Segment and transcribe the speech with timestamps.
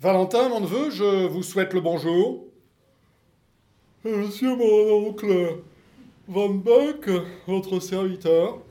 [0.00, 2.46] Valentin, mon neveu, je vous souhaite le bonjour.
[4.02, 5.58] Monsieur mon oncle
[6.26, 7.10] Van Buck,
[7.46, 8.62] votre serviteur.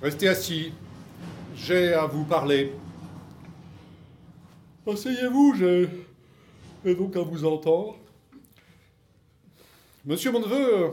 [0.00, 0.72] Restez assis.
[1.54, 2.72] J'ai à vous parler.
[4.86, 7.98] Asseyez-vous, j'ai donc à vous entendre.
[10.06, 10.92] Monsieur mon neveu,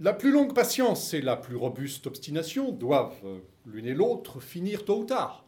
[0.00, 4.98] la plus longue patience et la plus robuste obstination doivent, l'une et l'autre, finir tôt
[4.98, 5.43] ou tard.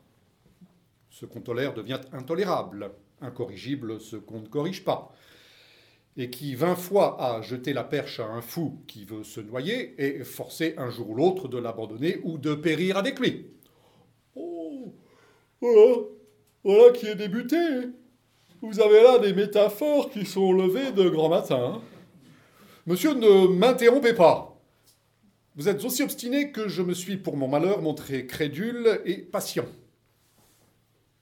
[1.19, 2.91] Ce qu'on tolère devient intolérable,
[3.23, 5.15] incorrigible ce qu'on ne corrige pas
[6.19, 9.95] et qui vingt fois a jeté la perche à un fou qui veut se noyer
[9.97, 13.47] est forcé un jour ou l'autre de l'abandonner ou de périr avec lui.
[14.35, 14.93] Oh,
[15.63, 16.03] voilà,
[16.63, 17.57] voilà qui est débuté.
[18.61, 21.81] Vous avez là des métaphores qui sont levées de grand matin.
[22.85, 24.61] Monsieur, ne m'interrompez pas.
[25.55, 29.65] Vous êtes aussi obstiné que je me suis, pour mon malheur, montré crédule et patient.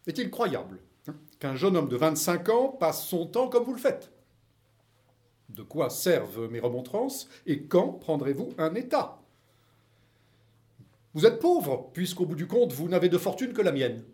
[0.06, 3.80] Est-il croyable hein, qu'un jeune homme de 25 ans passe son temps comme vous le
[3.80, 4.12] faites?
[5.48, 9.20] De quoi servent mes remontrances et quand prendrez-vous un état?
[11.14, 14.04] Vous êtes pauvre, puisqu'au bout du compte, vous n'avez de fortune que la mienne.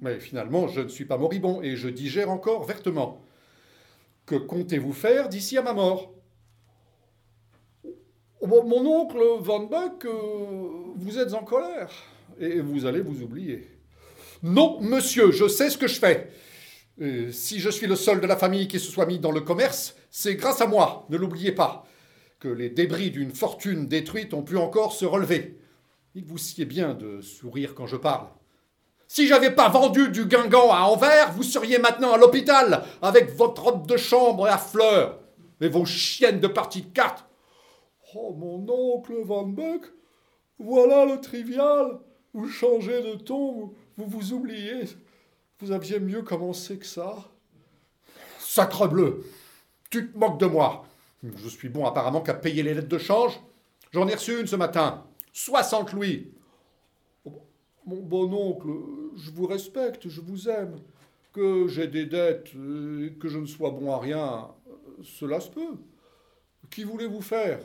[0.00, 3.22] Mais finalement, je ne suis pas moribond et je digère encore vertement.
[4.26, 6.12] Que comptez-vous faire d'ici à ma mort?
[8.42, 11.90] Mon oncle Van Buck, euh, vous êtes en colère
[12.38, 13.77] et vous allez vous oublier.
[14.42, 16.30] Non, monsieur, je sais ce que je fais.
[17.00, 19.40] Euh, si je suis le seul de la famille qui se soit mis dans le
[19.40, 21.86] commerce, c'est grâce à moi, ne l'oubliez pas,
[22.38, 25.58] que les débris d'une fortune détruite ont pu encore se relever.
[26.14, 28.28] Il vous sied bien de sourire quand je parle.
[29.06, 33.62] Si j'avais pas vendu du guingamp à Anvers, vous seriez maintenant à l'hôpital avec votre
[33.62, 35.20] robe de chambre à fleurs
[35.60, 37.24] et vos chiennes de partie de cartes.
[38.14, 39.92] Oh, mon oncle Van Buck,
[40.58, 41.98] voilà le trivial.
[42.34, 44.84] Vous changez de ton, vous vous oubliez.
[45.58, 47.16] Vous aviez mieux commencé que ça
[48.38, 49.26] Sacre bleu
[49.90, 50.86] Tu te moques de moi
[51.22, 53.40] Je suis bon apparemment qu'à payer les lettres de change.
[53.92, 55.04] J'en ai reçu une ce matin.
[55.32, 56.30] 60 louis.
[57.24, 57.42] Oh,
[57.86, 58.68] mon bon oncle,
[59.16, 60.76] je vous respecte, je vous aime.
[61.32, 64.48] Que j'ai des dettes et que je ne sois bon à rien,
[65.02, 65.76] cela se peut.
[66.70, 67.60] Qui voulez-vous faire?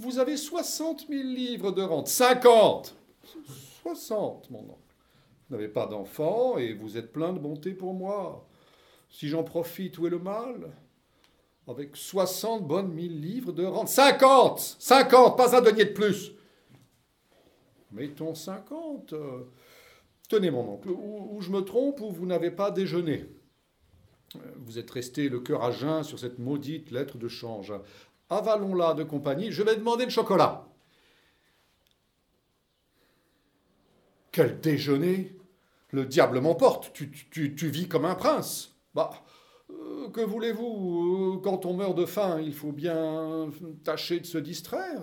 [0.00, 2.08] Vous avez 60 000 livres de rente.
[2.08, 2.96] 50
[3.82, 4.87] 60, mon oncle.
[5.48, 8.46] Vous n'avez pas d'enfant et vous êtes plein de bonté pour moi.
[9.08, 10.76] Si j'en profite, où est le mal?
[11.66, 13.88] Avec 60 bonnes mille livres de rente.
[13.88, 16.32] 50 50 Pas un denier de plus
[17.90, 19.14] Mettons 50.
[20.28, 23.24] Tenez, mon oncle, ou, je me trompe ou vous n'avez pas déjeuné.
[24.56, 27.72] Vous êtes resté le cœur à jeun sur cette maudite lettre de change.
[28.28, 30.68] Avalons-la de compagnie, je vais demander le chocolat.
[34.30, 35.37] Quel déjeuner?
[35.90, 38.76] Le diable m'emporte, tu, vis comme un prince.
[38.94, 39.10] Bah,
[39.70, 43.50] euh, que voulez-vous euh, Quand on meurt de faim, il faut bien
[43.84, 45.02] tâcher de se distraire.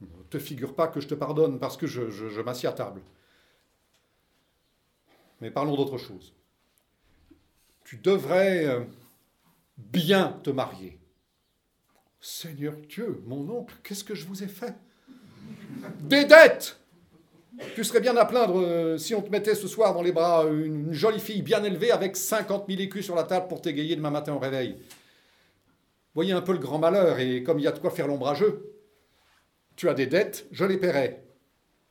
[0.00, 3.00] Ne te figure pas que je te pardonne parce que je, je, m'assieds à table.
[5.40, 6.34] Mais parlons d'autre chose.
[7.84, 8.84] Tu devrais euh,
[9.76, 10.98] bien te marier.
[12.20, 14.74] Seigneur Dieu, mon oncle, qu'est-ce que je vous ai fait?
[16.00, 16.81] Des dettes
[17.74, 20.44] tu serais bien à plaindre euh, si on te mettait ce soir dans les bras
[20.44, 24.10] une, jolie fille bien élevée avec 50 000 écus sur la table pour t'égayer demain
[24.10, 24.76] matin au réveil.
[26.14, 28.72] Voyez un peu le grand malheur et comme il y a de quoi faire l'ombrageux.
[29.76, 31.22] Tu as des dettes, je les paierai.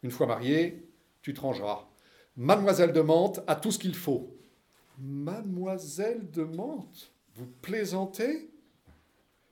[0.03, 0.87] Une fois marié,
[1.21, 1.87] tu te rangeras.
[2.37, 4.35] Mademoiselle de Mantes a tout ce qu'il faut.
[4.99, 8.49] Mademoiselle de Mantes Vous plaisantez?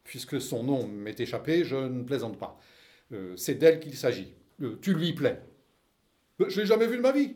[0.03, 2.59] Puisque son nom m'est échappé, je ne plaisante pas.
[3.11, 4.33] Euh, c'est d'elle qu'il s'agit.
[4.61, 5.41] Euh, tu lui plais.
[6.47, 7.35] Je l'ai jamais vue de ma vie.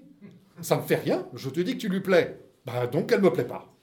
[0.61, 2.39] Ça me fait rien, je te dis que tu lui plais.
[2.65, 3.73] Ben donc elle me plaît pas.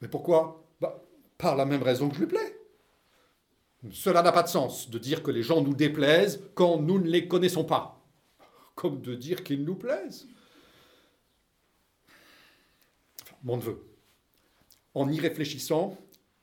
[0.00, 0.64] Mais pourquoi?
[0.80, 1.04] Bah,
[1.36, 2.58] Par la même raison que je lui plais.
[3.92, 7.08] Cela n'a pas de sens de dire que les gens nous déplaisent quand nous ne
[7.08, 8.02] les connaissons pas.
[8.74, 10.26] Comme de dire qu'ils nous plaisent.
[13.44, 13.86] mon neveu,
[14.94, 15.96] en y réfléchissant,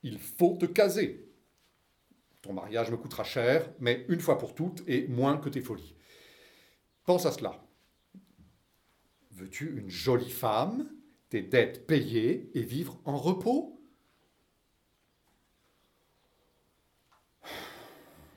[0.04, 1.28] il faut te caser.
[2.42, 5.96] Ton mariage me coûtera cher, mais une fois pour toutes et moins que tes folies.
[7.06, 7.65] Pense à cela.
[9.36, 10.90] Veux-tu une jolie femme,
[11.28, 13.78] tes dettes payées et vivre en repos?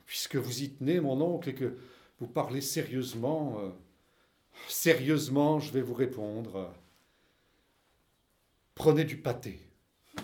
[0.05, 1.77] Puisque vous y tenez, mon oncle, et que
[2.19, 3.69] vous parlez sérieusement, euh,
[4.67, 6.69] sérieusement, je vais vous répondre.
[8.75, 9.61] Prenez du pâté.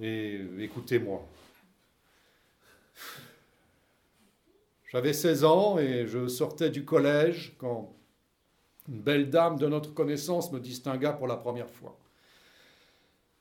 [0.00, 1.24] Et écoutez-moi.
[4.90, 7.94] J'avais 16 ans et je sortais du collège quand
[8.88, 11.98] Une belle dame de notre connaissance me distingua pour la première fois.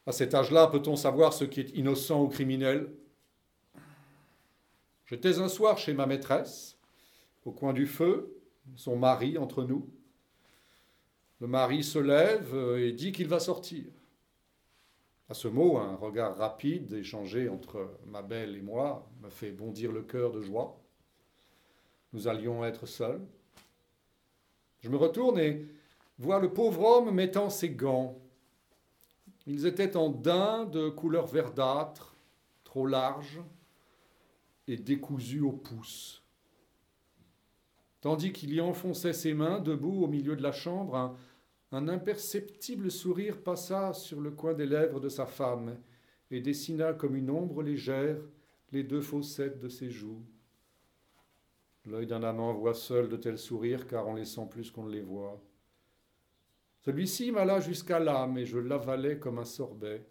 [0.06, 2.94] À cet âge-là, peut-on savoir ce qui est innocent ou criminel?
[5.06, 6.78] J'étais un soir chez ma maîtresse,
[7.46, 8.38] au coin du feu,
[8.76, 9.90] son mari entre nous.
[11.40, 13.86] Le mari se lève et dit qu'il va sortir.
[15.30, 19.92] À ce mot, un regard rapide échangé entre ma belle et moi me fait bondir
[19.92, 20.82] le cœur de joie.
[22.12, 23.26] Nous allions être seuls.
[24.80, 25.66] Je me retourne et
[26.20, 28.18] vois le pauvre homme mettant ses gants.
[29.46, 32.16] Ils étaient en daim de couleur verdâtre,
[32.64, 33.42] trop large,
[34.68, 36.22] et décousu au pouce.
[38.02, 41.16] Tandis qu'il y enfonçait ses mains, debout au milieu de la chambre, un,
[41.72, 45.78] un imperceptible sourire passa sur le coin des lèvres de sa femme
[46.30, 48.18] et dessina comme une ombre légère
[48.72, 50.22] les deux fossettes de ses joues.
[51.88, 54.92] L'œil d'un amant voit seul de tels sourires car on les sent plus qu'on ne
[54.92, 55.42] les voit.
[56.82, 60.06] Celui-ci m'alla jusqu'à l'âme et je l'avalai comme un sorbet.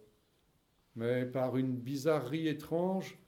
[0.95, 3.19] Mais par une bizarrerie étrange,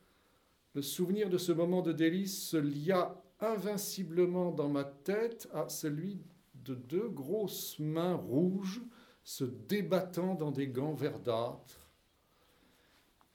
[0.75, 6.23] le souvenir de ce moment de délice se lia invinciblement dans ma tête à celui
[6.55, 8.81] de deux grosses mains rouges
[9.25, 11.88] se débattant dans des gants verdâtres.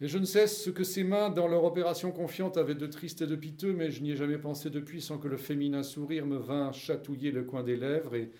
[0.01, 3.21] Et je ne sais ce que ces mains, dans leur opération confiante, avaient de triste
[3.21, 6.25] et de piteux, mais je n'y ai jamais pensé depuis sans que le féminin sourire
[6.25, 8.31] me vint chatouiller le coin des lèvres, et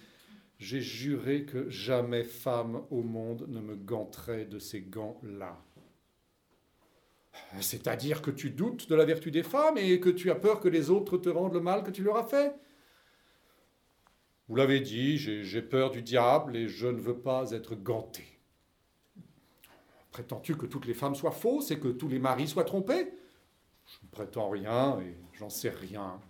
[0.58, 5.64] j'ai juré que jamais femme au monde ne me ganterait de ces gants-là.
[7.60, 10.70] C'est-à-dire que tu doutes de la vertu des femmes et que tu as peur que
[10.70, 12.54] les autres te rendent le mal que tu leur as fait.
[14.48, 18.33] Vous l'avez dit, j'ai peur du diable et je ne veux pas être ganté.
[20.14, 23.12] Prétends-tu que toutes les femmes soient fausses et que tous les maris soient trompés
[23.88, 26.22] Je ne prétends rien et j'en sais rien.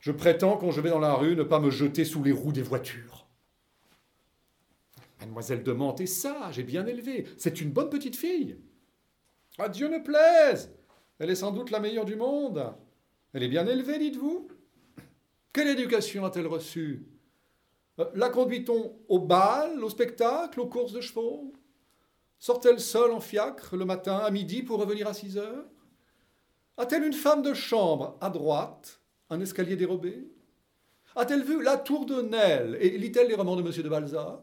[0.00, 2.50] Je prétends, quand je vais dans la rue, ne pas me jeter sous les roues
[2.50, 3.24] des voitures.
[5.20, 7.24] Mademoiselle de Mantes est sage et bien élevée.
[7.38, 8.58] C'est une bonne petite fille.
[9.58, 10.74] À Dieu ne plaise
[11.20, 12.74] Elle est sans doute la meilleure du monde.
[13.32, 14.48] Elle est bien élevée, dites-vous
[15.52, 17.06] Quelle éducation a-t-elle reçue?
[18.00, 21.52] Euh, La conduit-on au bal, au spectacle, aux courses de chevaux?
[22.42, 25.64] Sort-elle seule en fiacre le matin à midi pour revenir à 6 heures?
[26.76, 29.00] A-t-elle une femme de chambre à droite,
[29.30, 30.28] un escalier dérobé?
[31.14, 33.70] A-t-elle vu la tour de Nesle et lit-elle les romans de M.
[33.70, 34.42] de Balzac?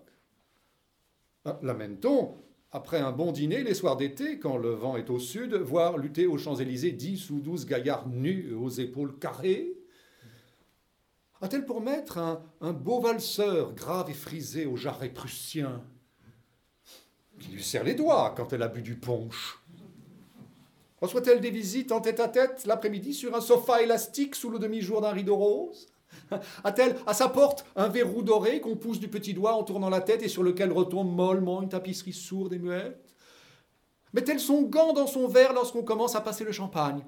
[1.44, 2.38] Ah, Lamène-t-on,
[2.72, 6.26] après un bon dîner les soirs d'été, quand le vent est au sud, voir lutter
[6.26, 9.74] aux Champs-Élysées dix ou douze gaillards nus aux épaules carrées?
[11.42, 12.18] A-t-elle pour maître
[12.62, 15.84] un, beau valseur grave et frisé au jarret prussien?
[17.40, 19.60] Qui lui serre les doigts quand elle a bu du punch.
[21.02, 25.38] Reçoit-elle des visites en tête-à-tête l'après-midi sur un sofa élastique sous le demi-jour d'un rideau
[25.38, 25.88] rose?
[26.64, 30.02] A-t-elle à sa porte un verrou doré qu'on pousse du petit doigt en tournant la
[30.02, 33.16] tête et sur lequel retombe mollement une tapisserie sourde et muette?
[34.12, 37.06] Met-elle son gant dans son verre lorsqu'on commence à passer le champagne?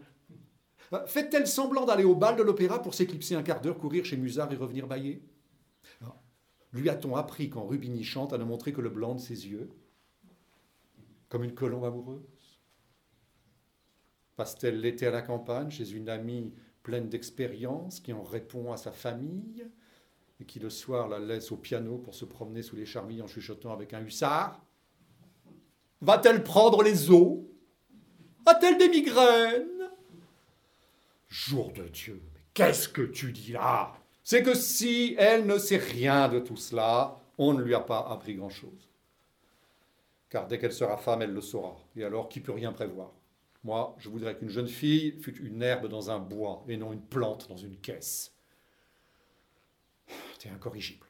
[1.07, 4.51] Fait-elle semblant d'aller au bal de l'opéra pour s'éclipser un quart d'heure, courir chez Musard
[4.53, 5.23] et revenir bailler?
[6.71, 9.69] Lui a-t-on appris quand Rubini chante à ne montrer que le blanc de ses yeux?
[11.31, 12.59] Comme une colombe amoureuse.
[14.35, 18.91] Passe-t-elle l'été à la campagne chez une amie pleine d'expérience qui en répond à sa
[18.91, 19.65] famille
[20.41, 23.27] et qui le soir la laisse au piano pour se promener sous les charmilles en
[23.27, 24.61] chuchotant avec un hussard?
[26.01, 27.49] Va-t-elle prendre les eaux?
[28.45, 29.89] A-t-elle des migraines?
[31.29, 32.21] Jour de Dieu,
[32.53, 33.93] qu'est-ce que tu dis là?
[34.21, 38.05] C'est que si elle ne sait rien de tout cela, on ne lui a pas
[38.09, 38.90] appris grand-chose
[40.31, 41.77] car dès qu'elle sera femme, elle le saura.
[41.95, 43.11] Et alors, qui peut rien prévoir?
[43.63, 47.01] Moi, je voudrais qu'une jeune fille fût une herbe dans un bois et non une
[47.01, 48.33] plante dans une caisse.
[50.39, 51.05] T'es incorrigible.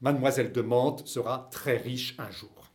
[0.00, 2.72] Mademoiselle de Mantes sera très riche un jour.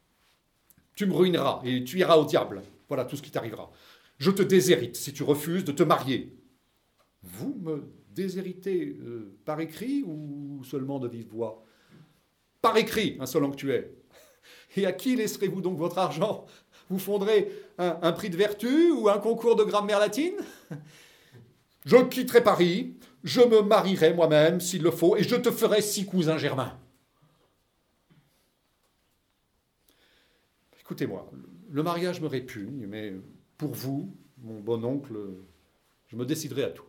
[0.96, 2.64] Tu me ruineras et tu iras au diable.
[2.88, 3.72] Voilà tout ce qui t'arrivera.
[4.18, 6.34] Je te déshérite si tu refuses de te marier.
[7.24, 11.64] Vous me déshéritez euh, par écrit ou seulement de vive voix?
[12.62, 13.94] Par écrit, insolent que tu es.
[14.76, 16.46] Et à qui laisserez-vous donc votre argent?
[16.90, 20.36] Vous fonderez un, prix de vertu ou un concours de grammaire latine?
[21.86, 26.06] Je quitterai Paris, je me marierai moi-même s'il le faut, et je te ferai six
[26.06, 26.78] cousins germains.
[30.80, 31.30] Écoutez-moi,
[31.70, 33.14] le mariage me répugne, mais
[33.58, 35.16] pour vous, mon bon oncle,
[36.08, 36.86] je me déciderai à tout.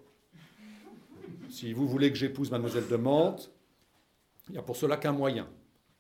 [1.51, 3.51] Si vous voulez que j'épouse mademoiselle de Mantes,
[4.49, 5.49] il n'y a pour cela qu'un moyen,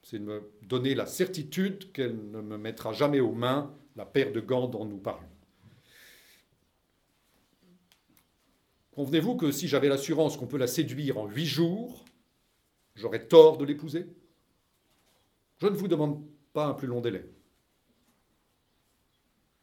[0.05, 4.33] c'est de me donner la certitude qu'elle ne me mettra jamais aux mains la paire
[4.33, 5.29] de gants dont nous parlons.
[8.93, 12.05] Convenez-vous que si j'avais l'assurance qu'on peut la séduire en huit jours,
[12.95, 14.07] j'aurais tort de l'épouser?
[15.59, 17.25] Je ne vous demande pas un plus long délai.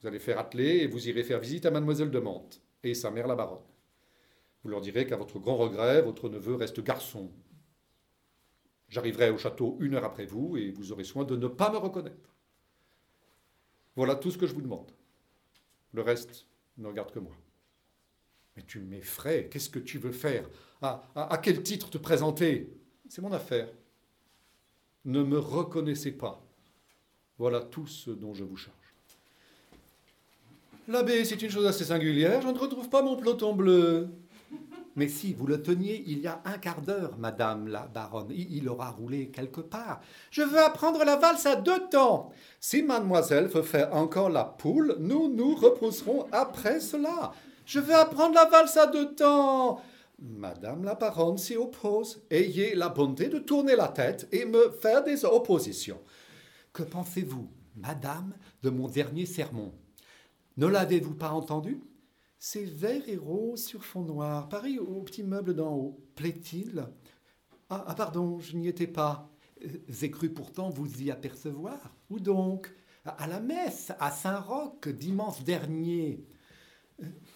[0.01, 3.11] Vous allez faire atteler et vous irez faire visite à mademoiselle de Mantes et sa
[3.11, 3.61] mère la baronne.
[4.63, 7.31] Vous leur direz qu'à votre grand regret, votre neveu reste garçon.
[8.91, 11.77] J'arriverai au château une heure après vous et vous aurez soin de ne pas me
[11.77, 12.35] reconnaître.
[13.95, 14.91] Voilà tout ce que je vous demande.
[15.93, 16.45] Le reste
[16.77, 17.33] ne regarde que moi.
[18.55, 19.47] Mais tu m'effraies.
[19.49, 20.47] Qu'est-ce que tu veux faire?
[20.81, 22.69] À, quel titre te présenter?
[23.07, 23.69] C'est mon affaire.
[25.05, 26.43] Ne me reconnaissez pas.
[27.37, 28.75] Voilà tout ce dont je vous charge.
[30.89, 32.41] L'abbé, c'est une chose assez singulière.
[32.41, 34.09] Je ne retrouve pas mon peloton bleu.
[34.95, 38.67] Mais si vous le teniez il y a un quart d'heure, madame la baronne, il
[38.67, 40.01] aura roulé quelque part.
[40.31, 42.31] Je veux apprendre la valse à deux temps.
[42.59, 47.31] Si mademoiselle veut faire encore la poule, nous nous reposerons après cela.
[47.65, 49.81] Je veux apprendre la valse à deux temps.
[50.19, 52.21] Madame la baronne s'y oppose.
[52.29, 55.99] Ayez la bonté de tourner la tête et me faire des oppositions.
[56.73, 59.73] Que pensez-vous, madame, de mon dernier sermon?
[60.57, 61.81] Ne l'avez-vous pas entendu?
[62.43, 65.99] C'est vert et rose sur fond noir, pareil au petit meuble d'en haut.
[66.15, 66.83] Plaît-il?
[67.69, 69.29] Ah, ah, pardon, je n'y étais pas.
[69.87, 71.77] J'ai cru pourtant vous y apercevoir.
[72.09, 72.73] Où donc?
[73.05, 76.25] À la messe, à Saint-Roch, dimanche dernier.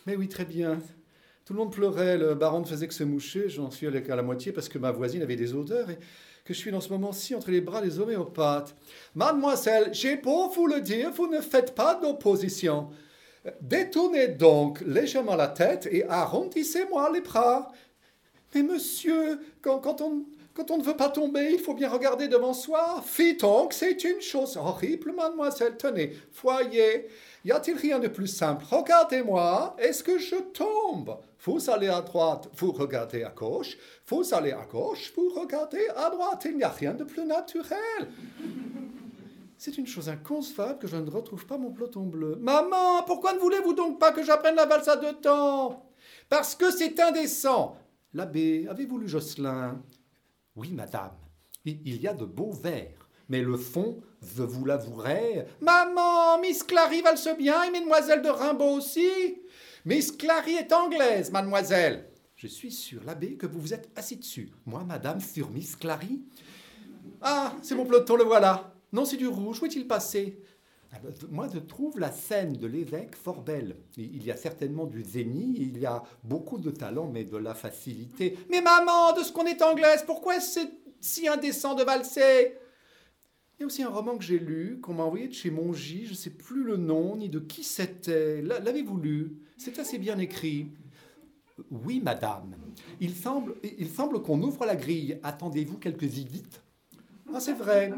[0.07, 0.79] Mais oui, très bien.
[1.45, 4.15] Tout le monde pleurait, le baron ne faisait que se moucher, j'en suis allé à
[4.15, 5.99] la moitié parce que ma voisine avait des odeurs et
[6.43, 8.75] que je suis dans ce moment-ci entre les bras des homéopathes.
[9.13, 12.89] Mademoiselle, j'ai beau vous le dire, vous ne faites pas d'opposition.
[13.61, 17.71] Détournez donc légèrement la tête et arrondissez-moi les bras.
[18.53, 23.03] Mais monsieur, quand, on, ne veut pas tomber, il faut bien regarder devant soi.
[23.05, 25.75] Fit donc, c'est une chose horrible, mademoiselle.
[25.77, 27.07] Tenez, voyez,
[27.43, 28.65] y a-t-il rien de plus simple?
[28.71, 31.17] Regardez-moi, est-ce que je tombe?
[31.41, 36.09] Vous allez à droite, vous regardez à gauche, vous allez à gauche, vous regardez à
[36.09, 36.47] droite.
[36.49, 38.07] Il n'y a rien de plus naturel.
[39.57, 42.37] C'est une chose inconcevable que je ne retrouve pas mon peloton bleu.
[42.41, 45.89] Maman, pourquoi ne voulez-vous donc pas que j'apprenne la valse à deux temps?
[46.29, 47.77] Parce que c'est indécent.
[48.13, 49.81] L'abbé, avez-vous lu Jocelyn
[50.55, 51.15] Oui, madame.
[51.63, 53.09] Il y a de beaux vers.
[53.27, 55.47] Mais le fond, je vous l'avouerai.
[55.61, 59.41] Maman, Miss Clary valse bien et Mademoiselle de Rimbaud aussi.
[59.83, 62.09] Miss Clary est anglaise, mademoiselle.
[62.35, 64.51] Je suis sûr, l'abbé, que vous vous êtes assis dessus.
[64.65, 66.21] Moi, madame, sur Miss Clary.
[67.21, 68.74] Ah, c'est mon peloton, le voilà.
[68.95, 69.61] Non, c'est du rouge.
[69.61, 70.39] Où est-il passé?
[70.93, 73.75] Ah ben, moi, je trouve la scène de l'évêque fort belle.
[73.97, 77.53] Il y a certainement du zénith, il y a beaucoup de talent, mais de la
[77.53, 78.37] facilité.
[78.49, 80.61] Mais maman, de ce qu'on est anglaise, pourquoi est-ce
[81.01, 82.53] si indécent de valser?
[83.57, 86.05] Il y a aussi un roman que j'ai lu, qu'on m'a envoyé de chez Mongy,
[86.05, 88.41] je ne sais plus le nom, ni de qui c'était.
[88.41, 89.41] L'avez-vous lu?
[89.57, 90.67] C'est assez bien écrit.
[91.69, 92.55] Oui, madame.
[93.01, 95.19] Il semble, il semble qu'on ouvre la grille.
[95.21, 96.43] Attendez-vous quelques idées
[97.33, 97.93] ah, c'est vrai.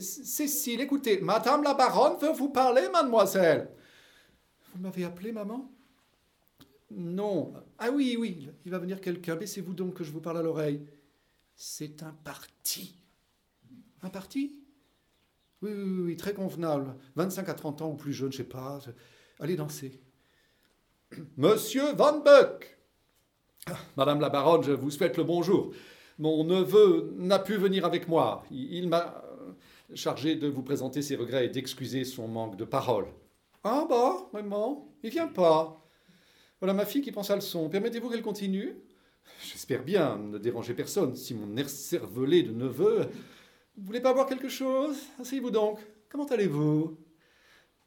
[0.00, 3.70] Cécile, écoutez, Madame la baronne veut vous parler, mademoiselle.
[4.74, 5.70] Vous m'avez appelé, maman?
[6.90, 7.54] Non.
[7.78, 9.36] Ah oui, oui, il va venir quelqu'un.
[9.36, 10.86] Baissez-vous donc que je vous parle à l'oreille.
[11.54, 12.96] C'est un parti.
[14.02, 14.60] Un parti?
[15.62, 16.94] Oui, oui, oui, très convenable.
[17.16, 18.80] 25 à 30 ans ou plus jeune, je sais pas.
[19.38, 20.00] Allez danser.
[21.36, 22.78] Monsieur Van Buck
[23.66, 25.72] ah, Madame la baronne, je vous souhaite le bonjour.
[26.18, 28.44] Mon neveu n'a pu venir avec moi.
[28.50, 29.22] Il m'a
[29.94, 33.06] chargé de vous présenter ses regrets et d'excuser son manque de parole.
[33.64, 35.80] Ah bah, vraiment Il vient pas.
[36.60, 37.68] Voilà ma fille qui pense à le son.
[37.68, 38.76] Permettez-vous qu'elle continue?
[39.44, 41.16] J'espère bien ne déranger personne.
[41.16, 43.08] Si mon air cervelé de neveu...
[43.76, 45.78] Vous voulez pas boire quelque chose Asseyez-vous donc.
[46.08, 46.96] Comment allez-vous?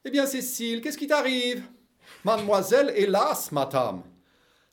[0.03, 1.63] Eh bien, Cécile, qu'est-ce qui t'arrive?
[2.23, 4.01] Mademoiselle, hélas, madame.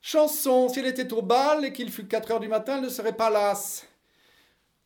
[0.05, 2.89] Chanson, si elle était au bal et qu'il fût 4 heures du matin, elle ne
[2.89, 3.87] serait pas lasse.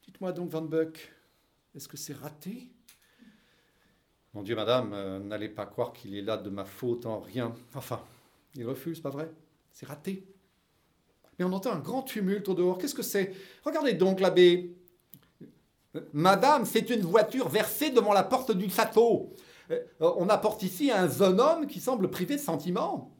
[0.05, 1.11] Dites-moi donc, Van Buck,
[1.75, 2.67] est-ce que c'est raté?
[4.35, 7.51] Mon Dieu, madame, euh, n'allez pas croire qu'il est là de ma faute en rien.
[7.73, 7.99] Enfin,
[8.53, 9.31] il refuse, pas vrai?
[9.71, 10.23] C'est raté.
[11.39, 12.77] Mais on entend un grand tumulte au dehors.
[12.77, 13.33] Qu'est-ce que c'est?
[13.65, 14.77] Regardez donc l'abbé.
[16.13, 19.33] Madame, c'est une voiture versée devant la porte du château.
[19.71, 23.16] Euh, on apporte ici un jeune homme qui semble privé de sentiments.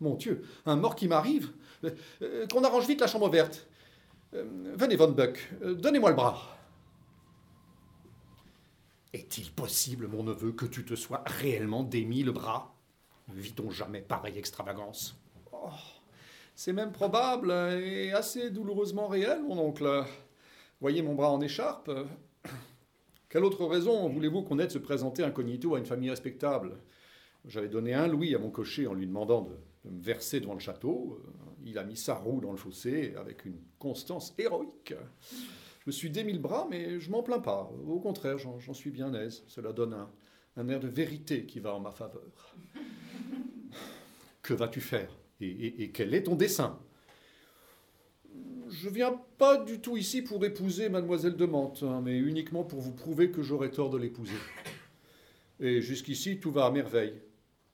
[0.00, 1.50] Mon Dieu, un mort qui m'arrive
[1.84, 1.90] euh,
[2.22, 3.66] euh, Qu'on arrange vite la chambre verte.
[4.34, 6.56] Euh, venez, Von Buck, donnez-moi le bras.
[9.12, 12.74] Est-il possible, mon neveu, que tu te sois réellement démis le bras?
[13.28, 15.16] Vit-on jamais pareille extravagance?
[15.52, 15.68] Oh,
[16.54, 20.04] C'est même probable et assez douloureusement réel, mon oncle.
[20.80, 21.90] Voyez mon bras en écharpe.
[23.28, 26.78] Quelle autre raison voulez-vous qu'on ait de se présenter incognito à une famille respectable?
[27.46, 31.18] J'avais donné un louis à mon cocher en lui demandant de verser devant le château.
[31.24, 31.30] Euh,
[31.64, 34.94] il a mis sa roue dans le fossé avec une constance héroïque.
[35.80, 37.70] Je me suis démis le bras, mais je m'en plains pas.
[37.86, 39.42] Au contraire, j'en suis bien aise.
[39.46, 40.10] Cela donne un,
[40.56, 42.54] un air de vérité qui va en ma faveur.
[44.42, 45.16] Que vas-tu faire?
[45.40, 46.78] Et, quel est ton dessein?
[48.68, 52.80] Je viens pas du tout ici pour épouser mademoiselle de Mantes, hein, mais uniquement pour
[52.80, 54.36] vous prouver que j'aurais tort de l'épouser.
[55.60, 57.20] Et jusqu'ici, tout va à merveille.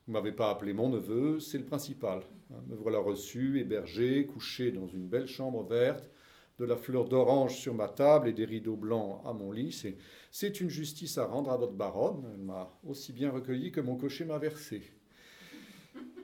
[0.06, 2.20] Vous m'avez pas appelé mon neveu, c'est le principal.
[2.52, 6.08] Hein, me voilà reçu, hébergé, couché dans une belle chambre verte,
[6.60, 9.76] de la fleur d'orange sur ma table et des rideaux blancs à mon lit.
[10.30, 12.24] C'est une justice à rendre à votre baronne.
[12.32, 14.82] Elle m'a aussi bien recueilli que mon cocher m'a versé.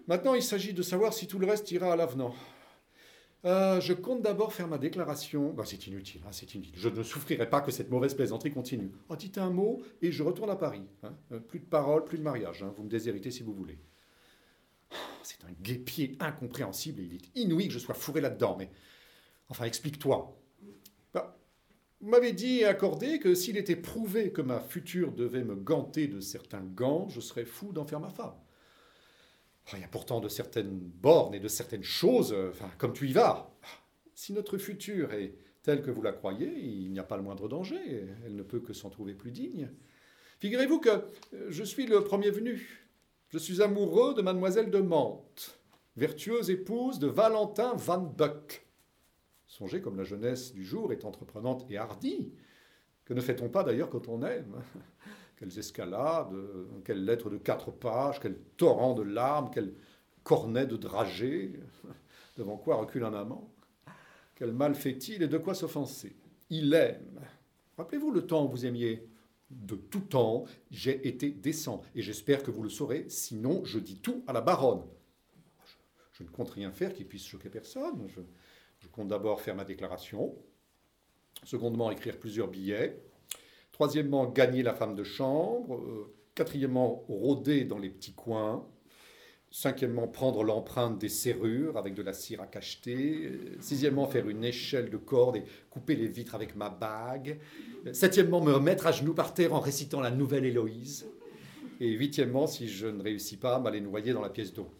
[0.06, 2.34] Maintenant, il s'agit de savoir si tout le reste ira à l'avenant.
[3.44, 5.52] Euh, je compte d'abord faire ma déclaration.
[5.52, 6.22] Bah, c'est inutile.
[6.74, 8.92] Je ne souffrirai pas que cette mauvaise plaisanterie continue.
[9.08, 10.84] Oh, dites un mot et je retourne à Paris.
[11.02, 11.14] Hein.
[11.32, 12.62] Euh, plus de paroles, plus de mariage.
[12.62, 12.72] Hein.
[12.76, 13.78] Vous me déshéritez si vous voulez.
[14.92, 18.56] Oh, c'est un guépier incompréhensible et il est inouï que je sois fourré là-dedans.
[18.56, 18.70] Mais
[19.48, 20.38] enfin, explique-toi.
[21.12, 21.36] Bah,
[22.00, 26.06] vous m'avez dit et accordé que s'il était prouvé que ma future devait me ganter
[26.06, 28.34] de certains gants, je serais fou d'en faire ma femme.
[29.72, 33.12] Il y a pourtant de certaines bornes et de certaines choses, euh, comme tu y
[33.12, 33.54] vas.
[34.14, 37.48] Si notre future est telle que vous la croyez, il n'y a pas le moindre
[37.48, 38.06] danger.
[38.24, 39.70] Elle ne peut que s'en trouver plus digne.
[40.40, 42.88] Figurez-vous que euh, je suis le premier venu.
[43.28, 45.58] Je suis amoureux de mademoiselle de Mantes,
[45.96, 48.66] vertueuse épouse de Valentin Van Buck.
[49.46, 52.34] Songez comme la jeunesse du jour est entreprenante et hardie.
[53.04, 54.62] Que ne fait-on pas d'ailleurs quand on aime?
[55.42, 56.32] Quelles escalades,
[56.84, 59.74] quelles lettres de quatre pages, quel torrent de larmes, quel
[60.22, 61.58] cornet de dragées,
[62.36, 63.52] devant quoi recule un amant.
[64.36, 66.14] Quel mal fait-il et de quoi s'offenser?
[66.48, 67.20] Il aime.
[67.76, 69.04] Rappelez-vous le temps où vous aimiez
[69.50, 73.98] De tout temps, j'ai été décent, et j'espère que vous le saurez, sinon je dis
[73.98, 74.84] tout à la baronne.
[76.12, 78.06] Je, ne compte rien faire qui puisse choquer personne.
[78.78, 80.36] Je compte d'abord faire ma déclaration,
[81.42, 83.02] secondement écrire plusieurs billets,
[83.72, 85.76] Troisièmement, gagner la femme de chambre.
[85.76, 88.66] Euh, quatrièmement, rôder dans les petits coins.
[89.50, 93.26] Cinquièmement, prendre l'empreinte des serrures avec de la cire à cacheter.
[93.26, 97.38] Euh, sixièmement, faire une échelle de corde et couper les vitres avec ma bague.
[97.92, 101.06] Septièmement, me mettre à genoux par terre en récitant la nouvelle Héloïse.
[101.80, 104.70] Et huitièmement, si je ne réussis pas, m'aller noyer dans la pièce d'eau.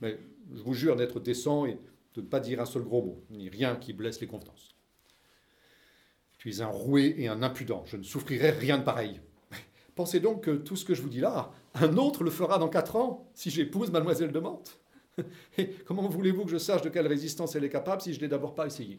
[0.00, 0.18] Mais
[0.52, 1.78] je vous jure d'être décent et
[2.14, 4.74] de ne pas dire un seul gros mot, ni rien qui blesse les convenances.
[6.40, 7.84] Tu es un roué et un impudent.
[7.86, 9.20] Je ne souffrirai rien de pareil.
[9.94, 12.70] Pensez donc que tout ce que je vous dis là, un autre le fera dans
[12.70, 14.80] quatre ans, si j'épouse mademoiselle de Mantes.
[15.58, 18.22] Et comment voulez-vous que je sache de quelle résistance elle est capable si je ne
[18.22, 18.98] l'ai d'abord pas essayé?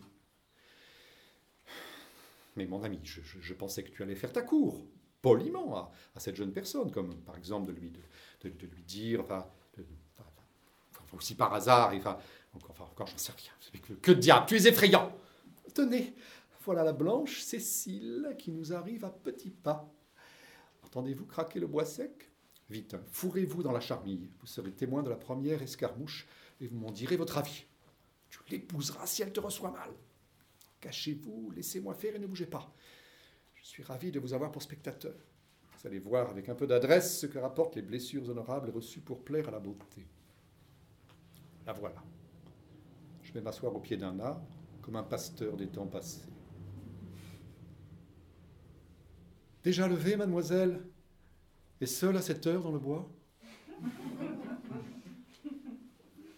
[2.55, 4.85] Mais mon ami, je, pensais que tu allais faire ta cour,
[5.23, 7.91] poliment, à, cette jeune personne, comme par exemple de lui,
[8.43, 9.47] de, lui dire, enfin,
[11.17, 12.19] aussi par hasard, enfin,
[12.53, 13.81] encore, j'en sais rien.
[13.99, 15.11] Que diable, tu es effrayant
[15.73, 16.13] Tenez,
[16.63, 19.91] voilà la blanche Cécile qui nous arrive à petits pas.
[20.83, 22.31] Entendez-vous craquer le bois sec?
[22.69, 24.29] Vite, fourrez-vous dans la charmille.
[24.39, 26.27] Vous serez témoin de la première escarmouche
[26.59, 27.65] et vous m'en direz votre avis.
[28.29, 29.89] Tu l'épouseras si elle te reçoit mal.
[30.79, 32.73] Cachez-vous, laissez-moi faire et ne bougez pas.
[33.55, 35.15] Je suis ravi de vous avoir pour spectateur.
[35.77, 39.23] Vous allez voir avec un peu d'adresse ce que rapportent les blessures honorables reçues pour
[39.23, 40.05] plaire à la beauté.
[41.65, 42.03] La voilà.
[43.23, 44.47] Je vais m'asseoir au pied d'un arbre,
[44.81, 46.21] comme un pasteur des temps passés.
[49.63, 50.81] Déjà levé, mademoiselle
[51.79, 53.11] Et seule à cette heure dans le bois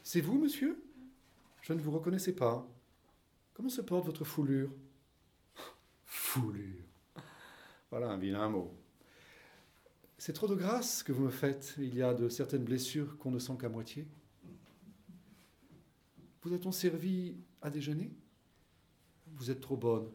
[0.04, 0.84] C'est vous, monsieur?
[1.62, 2.68] Je ne vous reconnaissais pas.
[3.54, 4.70] Comment se porte votre foulure?
[6.06, 6.84] Foulure.
[7.90, 8.74] Voilà un vilain mot.
[10.18, 11.76] C'est trop de grâce que vous me faites.
[11.78, 14.08] Il y a de certaines blessures qu'on ne sent qu'à moitié.
[16.42, 18.12] Vous a-t-on servi à déjeuner?
[19.28, 20.10] Vous êtes trop bonne.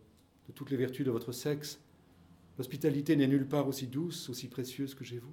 [0.47, 1.81] De toutes les vertus de votre sexe,
[2.59, 5.33] L'hospitalité n'est nulle part aussi douce, aussi précieuse que chez vous.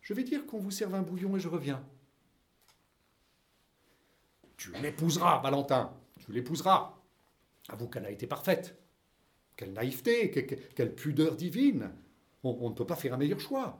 [0.00, 1.84] Je vais dire qu'on vous serve un bouillon et je reviens.
[4.56, 6.98] Tu l'épouseras, Valentin, tu l'épouseras.
[7.68, 8.78] Avoue qu'elle a été parfaite.
[9.56, 10.30] Quelle naïveté,
[10.74, 11.90] quelle pudeur divine.
[12.42, 13.78] On, ne peut pas faire un meilleur choix.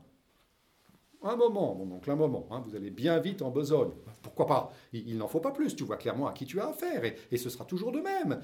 [1.22, 2.46] Un moment, mon oncle, un moment.
[2.51, 3.92] Hein, vous allez bien vite en besogne.
[4.22, 4.72] Pourquoi pas?
[4.92, 5.74] Il, n'en faut pas plus.
[5.74, 7.03] Tu vois clairement à qui tu as affaire.
[7.31, 8.40] Et, ce sera toujours de même.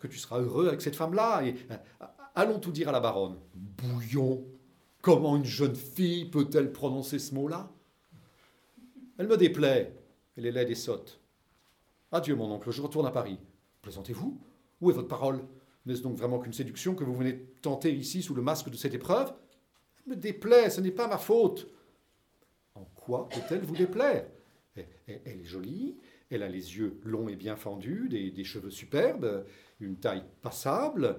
[0.00, 1.44] Que tu seras heureux avec cette femme-là.
[1.44, 1.54] Et
[2.36, 3.38] Allons tout dire à la baronne.
[3.54, 4.44] Bouillon
[5.00, 7.72] Comment une jeune fille peut-elle prononcer ce mot-là?
[9.18, 9.96] Elle me déplaît.
[10.36, 11.18] Elle est laide et sotte.
[12.12, 13.38] Adieu, mon oncle, je retourne à Paris.
[13.80, 14.38] Plaisantez-vous?
[14.80, 15.40] Où est votre parole?
[15.86, 18.94] N'est-ce donc vraiment qu'une séduction que vous venez tenter ici sous le masque de cette
[18.94, 19.32] épreuve?
[20.04, 21.68] Elle me déplaît, ce n'est pas ma faute.
[22.74, 24.26] En quoi peut-elle vous déplaire?
[24.74, 25.96] Elle est jolie,
[26.30, 29.44] Elle a les yeux longs et bien fendus, des, cheveux superbes,
[29.80, 31.18] une taille passable,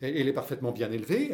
[0.00, 1.30] elle est parfaitement bien élevée,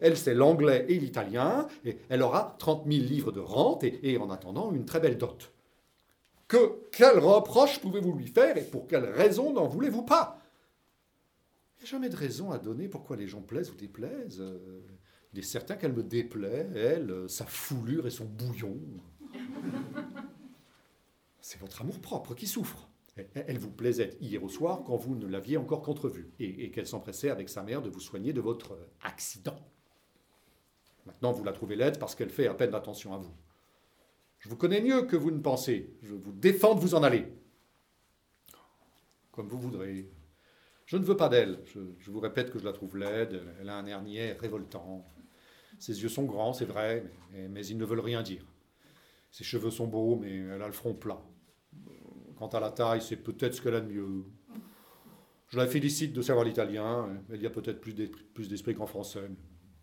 [0.00, 1.66] elle, sait l'anglais et l'italien,
[2.08, 5.52] elle aura 30 000 livres de rente et, en attendant une très belle dot.
[6.46, 10.40] Que quel reproche pouvez-vous lui faire et pour quelle raison n'en voulez-vous pas?
[11.76, 14.42] Il n'y a jamais de raison à donner pourquoi les gens plaisent ou déplaisent.
[15.34, 18.78] Il est certain qu'elle me déplaît, elle, sa foulure et son bouillon.
[21.48, 22.90] C'est votre amour-propre qui souffre.
[23.34, 27.30] Elle vous plaisait hier au soir quand vous ne l'aviez encore qu'entrevue et, qu'elle s'empressait
[27.30, 29.56] avec sa mère de vous soigner de votre accident.
[31.06, 33.32] Maintenant, vous la trouvez laide parce qu'elle fait à peine attention à vous.
[34.40, 35.96] Je vous connais mieux que vous ne pensez.
[36.02, 37.32] Je vous défends de vous en aller.
[39.32, 40.06] Comme vous voudrez.
[40.84, 41.62] Je ne veux pas d'elle.
[41.64, 43.42] Je, vous répète que je la trouve laide.
[43.58, 45.10] Elle a un air révoltant.
[45.78, 48.44] Ses yeux sont grands, c'est vrai, mais, ils ne veulent rien dire.
[49.30, 51.22] Ses cheveux sont beaux, mais elle a le front plat.
[52.38, 54.24] Quant à la taille, c'est peut-être ce qu'elle a de mieux.
[55.48, 57.08] Je la félicite de savoir l'italien.
[57.32, 59.28] Elle y a peut-être plus d'esprit qu'en français.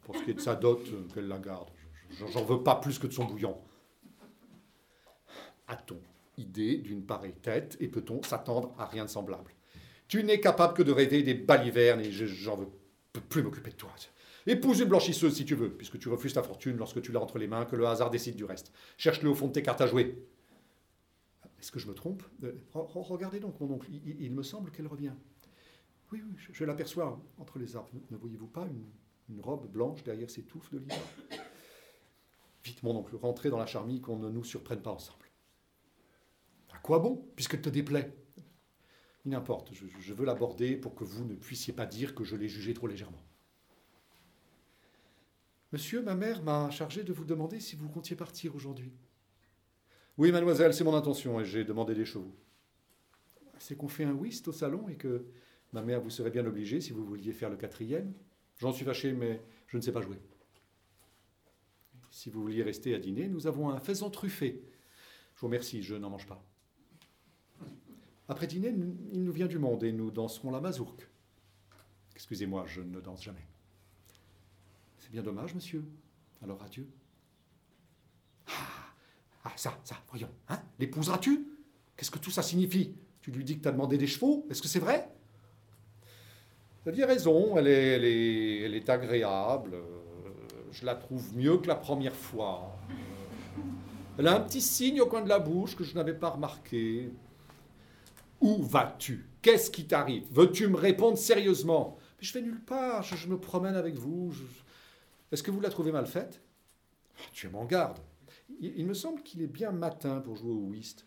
[0.04, 0.82] Pour ce qui est de sa dot,
[1.14, 1.70] qu'elle la garde.
[2.32, 3.58] J'en veux pas plus que de son bouillon.
[5.68, 6.00] A-t-on
[6.38, 9.52] idée d'une pareille tête et peut-on s'attendre à rien de semblable?
[10.08, 12.68] Tu n'es capable que de rêver des balivernes et j'en veux
[13.30, 13.90] plus m'occuper de toi.
[14.46, 17.40] Épouse une blanchisseuse si tu veux, puisque tu refuses ta fortune lorsque tu l'as entre
[17.40, 18.72] les mains, que le hasard décide du reste.
[18.98, 20.24] Cherche-le au fond de tes cartes à jouer.
[21.66, 25.16] Est-ce que je me trompe euh, Regardez donc mon oncle, il, me semble qu'elle revient.
[26.12, 27.90] Oui, je, l'aperçois entre les arbres.
[28.12, 28.68] Ne voyez-vous pas
[29.28, 31.02] une, robe blanche derrière ces touffes de lilas?
[32.64, 35.26] Vite, mon oncle, rentrez dans la charmille, qu'on ne nous surprenne pas ensemble.
[36.72, 38.16] À quoi bon, puisqu'elle te déplaît?
[39.26, 42.48] N'importe, je, je veux l'aborder pour que vous ne puissiez pas dire que je l'ai
[42.48, 43.24] jugée trop légèrement.
[45.72, 48.94] Monsieur, ma mère m'a chargé de vous demander si vous comptiez partir aujourd'hui.
[50.18, 52.34] Oui, mademoiselle, c'est mon intention et j'ai demandé des chevaux.
[53.58, 55.26] C'est qu'on fait un whist au salon et que
[55.74, 58.14] ma mère vous serait bien obligée si vous vouliez faire le quatrième.
[58.58, 60.20] J'en suis fâché, mais je ne sais pas jouer.
[62.12, 64.64] Si vous vouliez rester à dîner, nous avons un faisan truffé.
[65.36, 66.42] Je vous remercie, je n'en mange pas.
[68.30, 68.74] Après dîner,
[69.12, 71.10] il nous vient du monde et nous danserons la mazourque.
[72.16, 73.46] Excusez-moi, je ne danse jamais.
[75.00, 75.84] C'est bien dommage, monsieur.
[76.42, 76.88] Alors adieu.
[78.48, 78.85] Ah,
[79.46, 80.30] ah ça, ça, voyons.
[80.50, 81.48] Hein L'épouseras-tu?
[81.96, 82.96] Qu'est-ce que tout ça signifie?
[83.22, 85.08] Tu lui dis que tu as demandé des chevaux Est-ce que c'est vrai?
[86.88, 89.78] As bien raison, elle est, agréable.
[90.72, 92.78] Je la trouve mieux que la première fois.
[94.18, 97.12] Elle a un petit signe au coin de la bouche que je n'avais pas remarqué.
[98.42, 99.30] Où vas-tu?
[99.42, 100.26] Qu'est-ce qui t'arrive?
[100.32, 101.98] Veux-tu me répondre sérieusement?
[102.20, 104.34] Mais je vais nulle part, je, me promène avec vous.
[105.32, 106.42] Est-ce que vous la trouvez mal faite?
[107.18, 108.00] Ah, Tu es m'en garde.
[108.60, 111.06] Il, me semble qu'il est bien matin pour jouer au whist.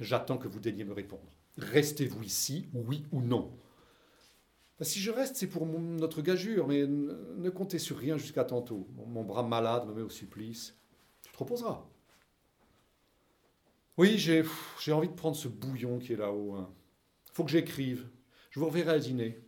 [0.00, 1.32] J'attends que vous daigniez me répondre.
[1.56, 3.50] Restez-vous ici, oui ou non?
[4.78, 8.86] Bah, Si je reste, c'est pour notre gageure, mais ne, comptez sur rien jusqu'à tantôt.
[9.06, 10.76] Mon, bras malade me met au supplice.
[11.22, 11.84] Tu te reposeras.
[13.96, 16.54] Oui, j'ai envie de prendre ce bouillon qui est là-haut.
[16.54, 16.70] Hein.
[17.32, 18.06] faut que j'écrive.
[18.50, 19.40] Je vous reverrai à dîner.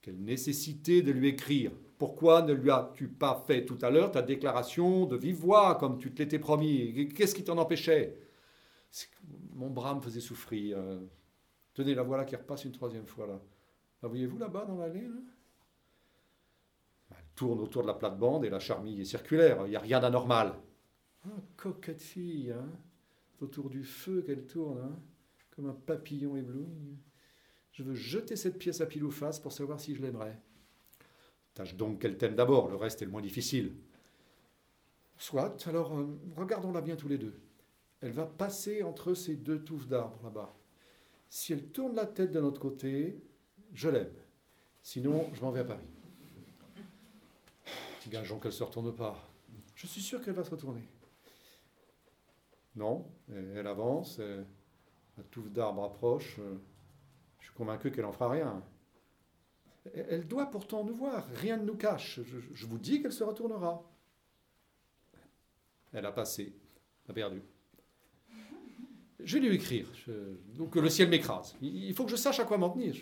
[0.00, 4.22] Quelle nécessité de lui écrire Pourquoi ne lui as-tu pas fait tout à l'heure ta
[4.22, 7.08] déclaration de vive voix, comme tu te l'étais promis?
[7.14, 8.16] Qu'est-ce qui t'en empêchait?
[9.54, 10.78] Mon bras me faisait souffrir.
[11.74, 13.40] Tenez, la voilà qui repasse une troisième fois là.
[14.02, 15.08] La voyez-vous là-bas dans l'allée
[17.10, 19.66] Elle tourne autour de la plate-bande et la charmille est circulaire.
[19.66, 20.54] Il n'y a rien d'anormal.
[21.24, 22.68] Ah, coquette fille, hein
[23.40, 24.98] autour du feu qu'elle tourne, hein
[25.54, 26.98] comme un papillon ébloui.
[27.72, 30.40] Je veux jeter cette pièce à pile ou face pour savoir si je l'aimerais.
[31.58, 33.74] Tâche donc qu'elle t'aime d'abord, le reste est le moins difficile.
[35.16, 37.34] Soit, alors euh, regardons-la bien tous les deux.
[38.00, 40.54] Elle va passer entre ces deux touffes d'arbres là-bas.
[41.28, 43.20] Si elle tourne la tête de notre côté,
[43.74, 44.14] je l'aime.
[44.84, 45.82] Sinon, je m'en vais à Paris.
[48.06, 49.28] Gageons qu'elle ne se retourne pas.
[49.74, 50.88] Je suis sûr qu'elle va se retourner.
[52.76, 56.36] Non, elle avance, la touffe d'arbres approche.
[56.38, 56.56] Euh,
[57.40, 58.62] je suis convaincu qu'elle n'en fera rien.
[59.94, 62.20] Elle doit pourtant nous voir, rien ne nous cache.
[62.52, 63.82] Je, vous dis qu'elle se retournera.
[65.92, 66.54] Elle a passé,
[67.08, 67.42] a perdu.
[69.20, 69.88] Je vais lui écrire.
[70.56, 71.56] donc le ciel m'écrase.
[71.60, 72.94] Il faut que je sache à quoi m'en tenir.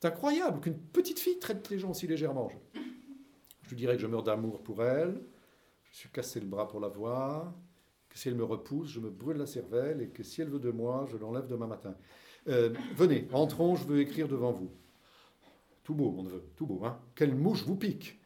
[0.00, 2.48] C'est incroyable qu'une petite fille traite les gens si légèrement.
[2.48, 2.80] Je,
[3.62, 5.20] je lui dirais que je meurs d'amour pour elle.
[5.90, 7.54] Je suis cassé le bras pour la voir.
[8.08, 10.00] Que si elle me repousse, je me brûle la cervelle.
[10.00, 11.96] Et que si elle veut de moi, je l'enlève demain matin.
[12.46, 14.70] Euh, venez, entrons, je veux écrire devant vous.
[15.88, 18.20] Tout beau, mon neveu, tout beau, hein Quelle mouche vous pique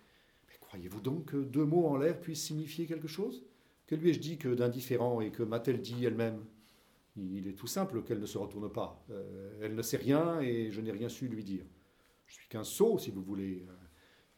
[0.48, 3.44] Mais croyez-vous donc que deux mots en l'air puissent signifier quelque chose?
[3.87, 6.44] Que lui ai-je dit que d'indifférent et que m'a-t-elle dit elle-même?
[7.16, 9.05] Il est tout simple qu'elle ne se retourne pas.
[9.12, 11.64] Euh, elle ne sait rien et je n'ai rien su lui dire.
[12.27, 13.64] Je suis qu'un sot, si vous voulez.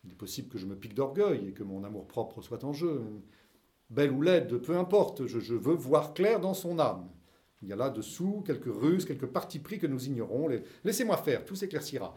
[0.05, 3.01] Il est possible que je me pique d'orgueil et que mon amour-propre soit en jeu.
[3.89, 7.09] Belle ou laide, peu importe, je, veux voir clair dans son âme.
[7.63, 10.51] Il y a là-dessous quelques ruses, quelques partis pris que nous ignorons.
[10.85, 12.15] Laissez-moi faire, tout s'éclaircira.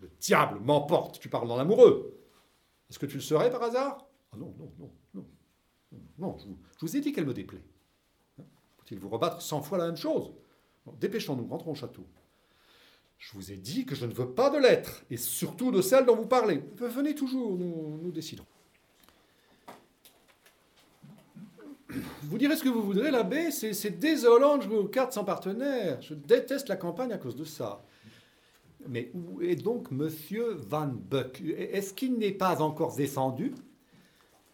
[0.00, 2.18] Le diable m'emporte, tu parles dans l'amoureux.
[2.88, 4.06] Est-ce que tu le serais par hasard?
[4.32, 5.26] Ah non, non, non, non.
[6.18, 6.46] Non, je
[6.80, 7.64] vous, ai dit qu'elle me déplaît.
[8.36, 10.32] Faut-il vous rebattre cent fois la même chose?
[11.00, 12.06] Dépêchons-nous, rentrons au château.
[13.18, 16.06] Je vous ai dit que je ne veux pas de lettres, et surtout de celles
[16.06, 16.62] dont vous parlez.
[16.76, 18.46] Venez toujours, nous, nous déciderons.
[22.22, 26.00] Vous direz ce que vous voudrez, l'abbé, c'est désolant de jouer aux cartes sans partenaire.
[26.02, 27.82] Je déteste la campagne à cause de ça.
[28.88, 31.42] Mais où est donc Monsieur Van Buck?
[31.42, 33.54] Est-ce qu'il n'est pas encore descendu?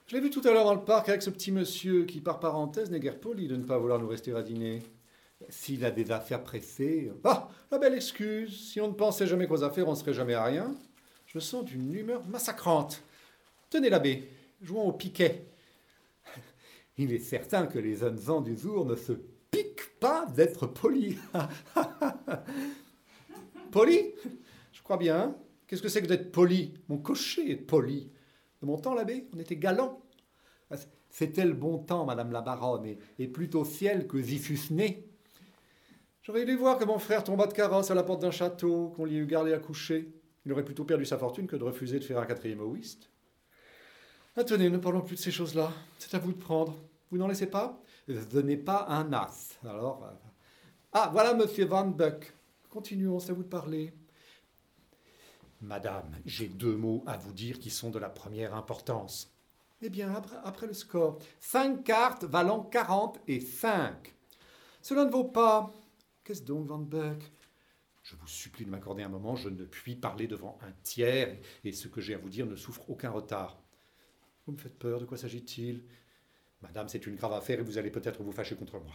[0.08, 2.40] Je l'ai vu tout à l'heure dans le parc avec ce petit monsieur qui, par
[2.40, 4.82] parenthèse, n'est guère poli de ne pas vouloir nous rester à dîner.
[5.48, 7.12] S'il a des affaires pressées.
[7.22, 8.70] Ah, la belle excuse.
[8.72, 10.74] Si on ne pensait jamais qu'aux affaires, on ne serait jamais à rien.
[11.26, 13.02] Je sens d'une humeur massacrante.
[13.70, 14.28] Tenez l'abbé,
[14.62, 15.46] jouons au piquet.
[16.98, 19.12] Il est certain que les gens du jour ne se
[19.50, 21.18] piquent pas d'être polis.
[23.74, 24.14] poli
[24.72, 25.36] Je crois bien.
[25.66, 26.74] Qu'est-ce que c'est que d'être poli?
[26.88, 28.08] Mon cocher est poli.
[28.62, 30.00] De mon temps, l'abbé, on était galant.
[31.10, 35.08] C'était le bon temps, madame la baronne, et, plutôt ciel que j'y fusse né.
[36.22, 39.04] J'aurais aimé voir que mon frère tomba de carrosse à la porte d'un château, qu'on
[39.04, 40.08] l'y eût gardé à coucher.
[40.46, 43.10] Il aurait plutôt perdu sa fortune que de refuser de faire un quatrième au whist.
[44.36, 45.72] Attendez, ne parlons plus de ces choses-là.
[45.98, 46.76] C'est à vous de prendre.
[47.10, 47.80] Vous n'en laissez pas?
[48.08, 49.58] Ce n'est pas un as.
[49.64, 50.04] Alors.
[50.04, 50.28] Euh,
[50.92, 52.34] ah, voilà monsieur Van Buck.
[52.74, 53.92] Continuons, c'est à vous de parler.
[55.60, 59.32] Madame, j'ai deux mots à vous dire qui sont de la première importance.
[59.80, 64.12] Eh bien, après, après le score, cinq cartes valant 40 et 5.
[64.82, 65.72] Cela ne vaut pas
[66.24, 67.22] Qu'est-ce donc, Van Beck
[68.02, 71.70] Je vous supplie de m'accorder un moment, je ne puis parler devant un tiers, et
[71.70, 73.56] ce que j'ai à vous dire ne souffre aucun retard.
[74.46, 75.84] Vous me faites peur, de quoi s'agit-il?
[76.60, 78.94] Madame, c'est une grave affaire et vous allez peut-être vous fâcher contre moi.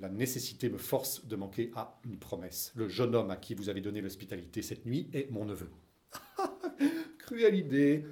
[0.00, 2.72] La nécessité me force de manquer à une promesse.
[2.74, 5.70] Le jeune homme à qui vous avez donné l'hospitalité cette nuit est mon neveu.
[7.18, 8.04] Cruelle idée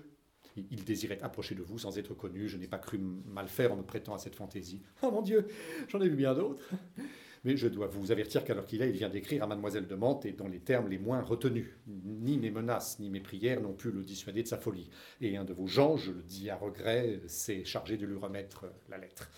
[0.70, 2.48] il désirait approcher de vous sans être connu.
[2.48, 4.82] Je n'ai pas cru mal faire en me prêtant à cette fantaisie.
[5.02, 5.46] Oh mon Dieu,
[5.88, 6.62] j'en ai vu bien d'autres.
[7.44, 10.26] Mais je dois vous avertir l'heure qu'il est, il vient d'écrire à mademoiselle de Mantes
[10.26, 11.68] et dans les termes les moins retenus.
[11.86, 14.90] Ni mes menaces, ni mes prières n'ont pu le dissuader de sa folie.
[15.20, 18.66] Et un de vos gens, je le dis à regret, s'est chargé de lui remettre
[18.88, 19.30] la lettre.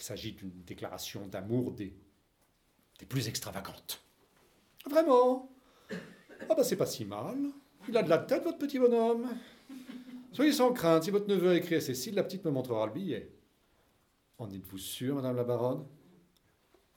[0.00, 1.94] Il s'agit d'une déclaration d'amour des,
[3.06, 4.02] plus extravagantes.
[4.88, 5.52] Vraiment
[6.48, 7.36] Ah ben c'est pas si mal.
[7.86, 9.28] Il a de la tête, votre petit bonhomme.
[10.32, 13.30] Soyez sans crainte, si votre neveu écrit à Cécile, la petite me montrera le billet.
[14.38, 15.84] En êtes-vous sûr, madame la baronne?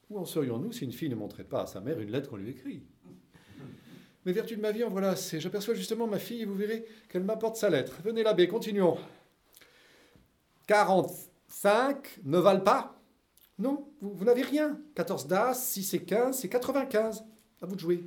[0.09, 2.37] Où en serions-nous si une fille ne montrait pas à sa mère une lettre qu'on
[2.37, 2.83] lui écrit?
[4.25, 5.41] Mais vertu de ma vie, en voilà assez.
[5.41, 7.99] J'aperçois justement ma fille et vous verrez qu'elle m'apporte sa lettre.
[8.01, 8.97] Venez l'abbé, continuons.
[11.61, 12.99] 45 ne valent pas
[13.59, 14.79] Non, vous, n'avez rien.
[14.95, 17.23] 14 d'As, 6 et 15, c'est 95.
[17.61, 18.03] À vous de jouer.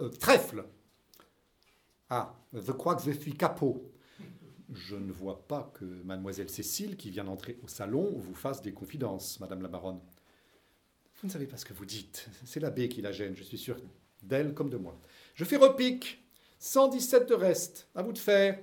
[0.00, 0.64] Euh, trèfle
[2.08, 3.90] Ah, je crois que je suis capot.
[4.72, 8.72] Je ne vois pas que mademoiselle Cécile, qui vient d'entrer au salon, vous fasse des
[8.72, 10.00] confidences, madame la baronne.
[11.20, 12.28] Vous ne savez pas ce que vous dites.
[12.44, 13.76] C'est l'abbé qui la gêne, je suis sûr
[14.22, 14.98] d'elle comme de moi.
[15.34, 16.24] Je fais repique.
[16.60, 17.88] 117 de reste.
[17.94, 18.60] À vous de faire.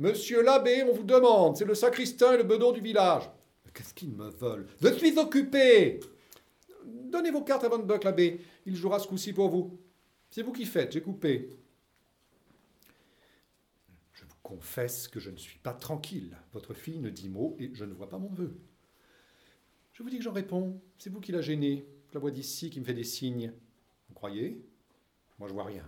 [0.00, 1.58] Monsieur l'abbé, on vous demande.
[1.58, 3.30] C'est le sacristain et le bedon du village.
[3.74, 6.00] Qu'est-ce qu'ils me veulent Je suis occupé.
[6.86, 8.40] Donnez vos cartes à Van Buck, l'abbé.
[8.64, 9.78] Il jouera ce coup-ci pour vous.
[10.30, 11.50] C'est vous qui faites, j'ai coupé.
[14.14, 16.34] Je vous confesse que je ne suis pas tranquille.
[16.54, 18.58] Votre fille ne dit mot et je ne vois pas mon neveu.
[19.92, 20.80] Je vous dis que j'en réponds.
[20.96, 21.84] C'est vous qui l'a gêné.
[22.14, 23.52] La voix d'ici qui me fait des signes.
[24.08, 24.64] Vous croyez?
[25.38, 25.84] Moi, je vois rien.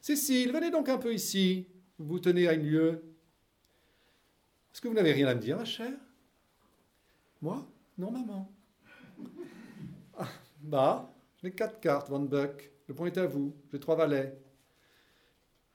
[0.00, 1.66] Cécile, venez donc un peu ici.
[1.98, 3.13] Vous vous tenez à une lieue.
[4.74, 5.96] Est-ce que vous n'avez rien à me dire, ma chère?
[7.40, 7.64] Moi?
[7.96, 8.52] Non, maman.
[10.18, 10.28] Ah,
[10.60, 12.72] bah, j'ai quatre cartes, Van Buck.
[12.88, 13.54] Le point est à vous.
[13.70, 14.36] J'ai trois valets.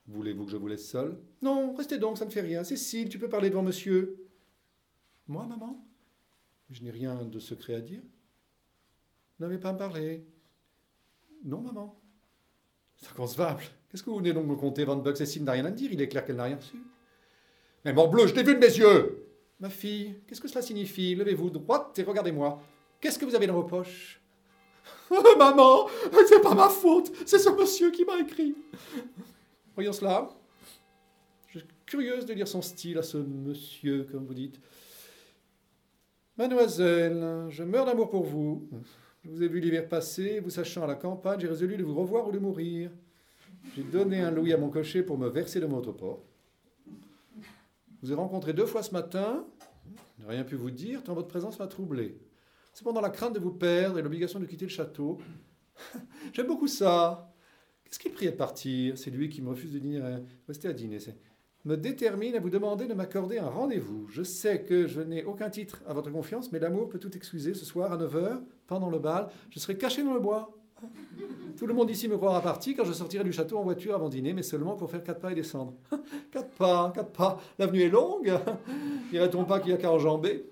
[0.05, 2.65] Voulez-vous que je vous laisse seul Non, restez donc, ça ne fait rien.
[2.65, 4.27] Cécile, tu peux parler devant monsieur.
[5.29, 5.81] Moi, maman?
[6.69, 8.01] Je n'ai rien de secret à dire.
[8.01, 10.27] Vous n'avez pas à me parler.
[11.45, 11.97] Non, maman.
[12.97, 13.63] C'est inconcevable.
[13.87, 15.15] Qu'est-ce que vous venez donc me conter, Van Buck?
[15.15, 15.89] Cécile n'a rien à me dire.
[15.89, 16.75] Il est clair qu'elle n'a rien reçu.
[17.93, 19.25] Mais bleu, je l'ai vu de mes yeux
[19.59, 21.15] Ma fille, qu'est-ce que cela signifie?
[21.15, 22.61] Levez-vous droite et regardez-moi.
[23.01, 24.21] Qu'est-ce que vous avez dans vos poches?
[25.11, 25.87] Oh, Maman,
[26.27, 27.11] c'est pas ma faute.
[27.25, 28.53] C'est ce monsieur qui m'a écrit.
[29.73, 30.29] Voyons cela.
[31.47, 34.59] Je suis curieuse de lire son style à ce monsieur, comme vous dites.
[36.37, 38.69] Mademoiselle, je meurs d'amour pour vous.
[39.23, 41.95] Je vous ai vu l'hiver passé, vous sachant à la campagne, j'ai résolu de vous
[41.95, 42.91] revoir ou de mourir.
[43.75, 46.21] J'ai donné un louis à mon cocher pour me verser de mon autoport.
[48.01, 49.45] Vous ai rencontré deux fois ce matin.
[50.17, 52.17] Je n'ai rien pu vous dire, tant votre présence m'a troublé.
[52.73, 55.19] C'est pendant la crainte de vous perdre et l'obligation de quitter le château.
[56.33, 57.33] J'aime beaucoup ça.
[57.83, 58.97] Qu'est-ce qu'il priait de partir?
[58.97, 60.01] C'est lui qui me refuse de dîner.
[60.47, 60.99] Rester à dîner.
[61.65, 64.07] Me détermine à vous demander de m'accorder un rendez-vous.
[64.09, 67.53] Je sais que je n'ai aucun titre à votre confiance, mais l'amour peut tout excuser.
[67.53, 70.58] Ce soir, à 9h, pendant le bal, je serai caché dans le bois.
[71.57, 74.09] Tout le monde ici me croira parti quand je sortirai du château en voiture avant
[74.09, 75.73] dîner, mais seulement pour faire quatre pas et descendre.
[76.31, 77.39] quatre pas, quatre pas.
[77.57, 78.31] L'avenue est longue.
[79.11, 80.45] Dirait-on pas qu'il n'y a qu'à enjamber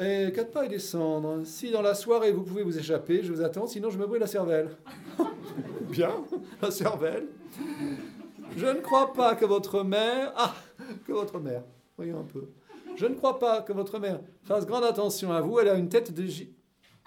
[0.00, 1.44] et quatre pas et descendre.
[1.44, 4.20] Si dans la soirée vous pouvez vous échapper, je vous attends, sinon je me brûle
[4.20, 4.70] la cervelle.
[5.90, 6.10] Bien,
[6.62, 7.26] la cervelle.
[8.56, 10.32] Je ne crois pas que votre mère.
[10.36, 10.54] Ah,
[11.06, 11.62] que votre mère.
[11.96, 12.48] Voyons un peu.
[12.96, 15.58] Je ne crois pas que votre mère fasse grande attention à vous.
[15.60, 16.24] Elle a une tête de.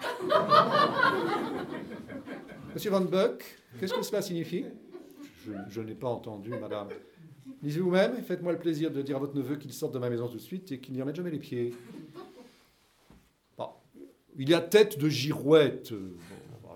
[2.73, 3.43] Monsieur Van Buck,
[3.79, 4.65] qu'est-ce que cela signifie?
[5.69, 6.87] Je, n'ai pas entendu, madame.
[7.61, 10.09] Lisez vous-même et faites-moi le plaisir de dire à votre neveu qu'il sorte de ma
[10.09, 11.73] maison tout de suite et qu'il n'y remette jamais les pieds.
[14.37, 15.93] il y a tête de girouette.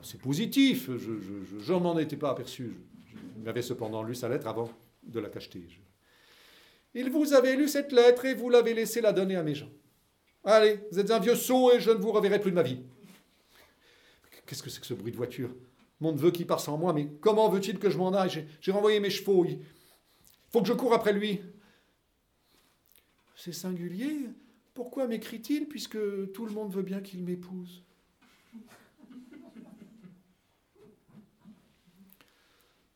[0.04, 2.76] c'est positif, je, n'en m'en étais pas aperçu.
[3.42, 4.70] Il avait cependant lu sa lettre avant
[5.04, 5.64] de la cacheter.
[6.94, 9.70] Il vous avait lu cette lettre et vous l'avez laissé la donner à mes gens.
[10.44, 12.80] Allez, vous êtes un vieux sot et je ne vous reverrai plus de ma vie.
[14.48, 15.50] Qu'est-ce que c'est que ce bruit de voiture?
[16.00, 18.48] Mon neveu qui part sans moi, mais comment veut-il que je m'en aille?
[18.62, 19.46] J'ai renvoyé mes chevaux.
[19.46, 19.60] Il
[20.52, 21.42] faut que je cours après lui.
[23.36, 24.30] C'est singulier.
[24.74, 25.98] Pourquoi m'écrit-il puisque
[26.32, 27.84] tout le monde veut bien qu'il m'épouse?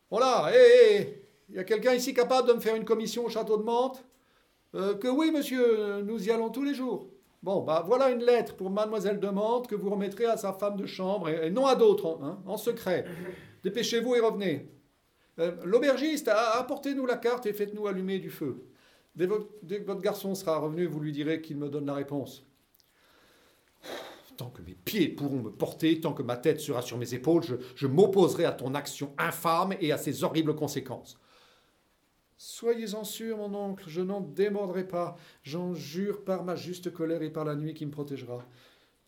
[0.10, 3.58] Voilà, hé, il y a quelqu'un ici capable de me faire une commission au château
[3.58, 4.04] de Mantes?
[4.76, 7.11] Euh, Que oui, monsieur, nous y allons tous les jours.
[7.44, 10.78] Bon, bah voilà une lettre pour mademoiselle de Mantes que vous remettrez à sa femme
[10.78, 13.06] de chambre, et, non à d'autres, hein, en secret.
[13.64, 14.70] Dépêchez-vous et revenez.
[15.40, 18.64] Euh, l'aubergiste, apportez-nous la carte et faites-nous allumer du feu.
[19.16, 22.46] dès que votre garçon sera revenu, vous lui direz qu'il me donne la réponse.
[24.38, 27.44] Tant que mes pieds pourront me porter, tant que ma tête sera sur mes épaules,
[27.76, 31.20] je, m'opposerai à ton action infâme et à ses horribles conséquences.
[32.44, 35.16] Soyez-en sûr, mon oncle, je n'en démordrai pas.
[35.44, 38.44] J'en jure par ma juste colère et par la nuit qui me protégera.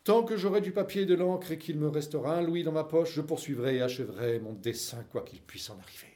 [0.03, 2.71] Tant que j'aurai du papier et de l'encre et qu'il me restera un louis dans
[2.71, 6.13] ma poche, je poursuivrai et achèverai mon dessein, quoi qu'il puisse en arriver.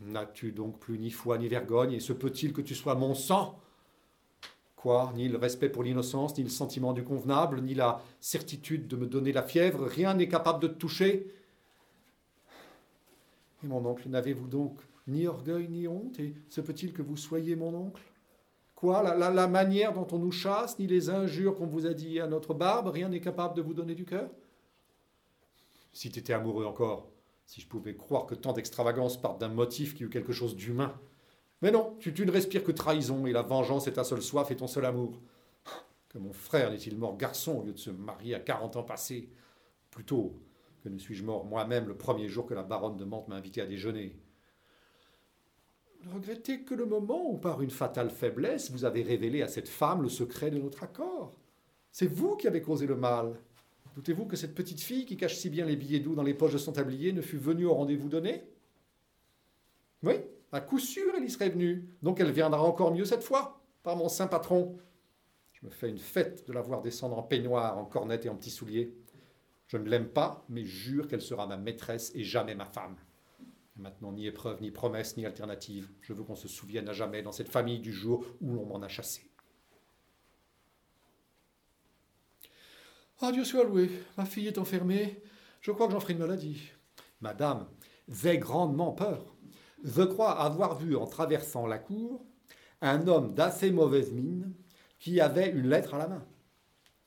[0.00, 3.60] N'as-tu donc plus ni foi ni vergogne, et se peut-il que tu sois mon sang?
[4.74, 8.96] Quoi Ni le respect pour l'innocence, ni le sentiment du convenable, ni la certitude de
[8.96, 11.32] me donner la fièvre, rien n'est capable de te toucher.
[13.62, 17.56] Et mon oncle, n'avez-vous donc ni orgueil ni honte Et se peut-il que vous soyez
[17.56, 18.02] mon oncle?
[18.74, 19.16] Quoi?
[19.16, 22.52] La, manière dont on nous chasse, ni les injures qu'on vous a dit à notre
[22.52, 24.28] barbe, rien n'est capable de vous donner du cœur?
[25.92, 27.08] Si tu amoureux encore,
[27.46, 30.98] si je pouvais croire que tant d'extravagance partent d'un motif qui eut quelque chose d'humain,
[31.62, 34.56] mais non, tu, ne respires que trahison, et la vengeance est ta seule soif et
[34.56, 35.20] ton seul amour.
[36.08, 39.30] Que mon frère n'est-il mort garçon au lieu de se marier à quarante ans passés?
[39.92, 40.34] Plutôt
[40.82, 43.60] que ne suis-je mort moi-même le premier jour que la baronne de Mantes m'a invité
[43.60, 44.18] à déjeuner?
[46.04, 49.68] Ne regrettez que le moment où, par une fatale faiblesse, vous avez révélé à cette
[49.68, 51.32] femme le secret de notre accord.
[51.92, 53.38] C'est vous qui avez causé le mal.
[53.94, 56.54] Doutez-vous que cette petite fille qui cache si bien les billets doux dans les poches
[56.54, 58.42] de son tablier ne fût venue au rendez-vous donné?
[60.02, 60.14] Oui,
[60.50, 61.88] à coup sûr, elle y serait venue.
[62.02, 64.76] Donc elle viendra encore mieux cette fois, par mon saint patron.
[65.52, 68.36] Je me fais une fête de la voir descendre en peignoir, en cornette et en
[68.36, 68.92] petits souliers.
[69.68, 72.96] Je ne l'aime pas, mais jure qu'elle sera ma maîtresse et jamais ma femme.
[73.82, 75.90] Maintenant, ni épreuve, ni promesse, ni alternative.
[76.00, 78.80] Je veux qu'on se souvienne à jamais dans cette famille du jour où l'on m'en
[78.80, 79.28] a chassé.
[83.20, 85.22] Ah, Dieu soit loué, ma fille est enfermée.
[85.60, 86.70] Je crois que j'en ferai une maladie.
[87.20, 87.68] Madame,
[88.08, 89.36] j'ai grandement peur.
[89.84, 92.24] Je crois avoir vu en traversant la cour
[92.80, 94.52] un homme d'assez mauvaise mine
[94.98, 96.26] qui avait une lettre à la main.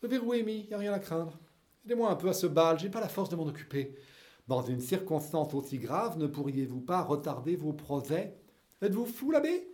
[0.01, 1.37] Le verrou est il n'y a rien à craindre.
[1.85, 3.95] Aidez-moi un peu à ce bal, j'ai pas la force de m'en occuper.
[4.47, 8.37] Dans une circonstance aussi grave, ne pourriez-vous pas retarder vos projets?
[8.81, 9.67] Êtes-vous fou, l'abbé?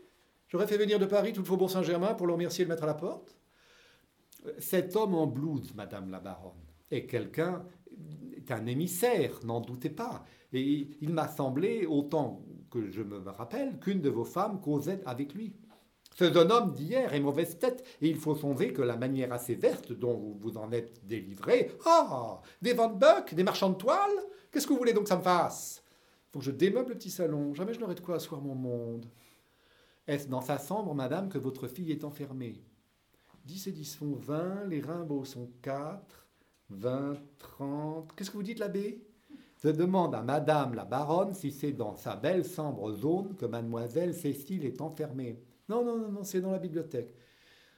[0.47, 2.88] J'aurais fait venir de Paris tout le faubourg Saint-Germain pour le remercier de mettre à
[2.88, 3.38] la porte?
[4.59, 7.65] Cet homme en blouse, madame la baronne, est quelqu'un,
[8.36, 10.24] est un émissaire, n'en doutez pas.
[10.53, 15.34] Et il m'a semblé, autant que je me rappelle qu'une de vos femmes causait avec
[15.34, 15.53] lui.
[16.16, 19.55] Ce jeune homme d'hier est mauvaise tête, et il faut songer que la manière assez
[19.55, 21.72] verte dont vous vous en êtes délivré.
[21.86, 24.12] Ah Des Van Buck Des marchands de toile
[24.51, 25.82] Qu'est-ce que vous voulez donc que ça me fasse?
[26.32, 29.05] Faut que je démeuble le petit salon, jamais je n'aurai de quoi asseoir mon monde.
[30.07, 32.62] Est-ce dans sa chambre, madame, que votre fille est enfermée?
[33.45, 36.28] 10 et 10 font 20, les Rimbaud sont 4,
[36.70, 38.14] 20, 30.
[38.16, 39.01] Qu'est-ce que vous dites, l'abbé?
[39.64, 44.14] Je demande à madame la baronne si c'est dans sa belle sombre zone que mademoiselle
[44.14, 45.39] Cécile est enfermée.
[45.70, 47.14] Non, non, non, c'est dans la bibliothèque.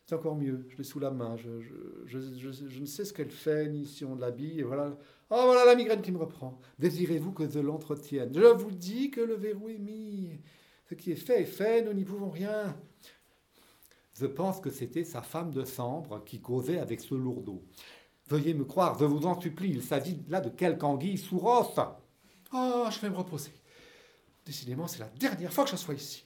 [0.06, 1.38] C'est encore mieux, je l'ai sous la main.
[1.38, 4.60] Je, ne sais ce qu'elle fait, ni si on l'habille.
[4.60, 4.98] Et voilà.
[5.30, 6.60] oh, voilà la migraine qui me reprend.
[6.80, 8.32] Désirez-vous que je l'entretienne?
[8.34, 10.42] Je vous dis que le verrou est mis.
[10.90, 12.76] Ce qui est fait est fait, nous n'y pouvons rien.
[14.20, 17.64] Je pense que c'était sa femme de chambre qui causait avec ce lourdeau.
[18.28, 21.42] Veuillez me croire, je vous en supplie, il s'agit là de quelque anguille sous.
[21.44, 23.52] Oh, je vais me reposer.
[24.46, 26.26] Décidément, c'est la dernière fois que je sois ici.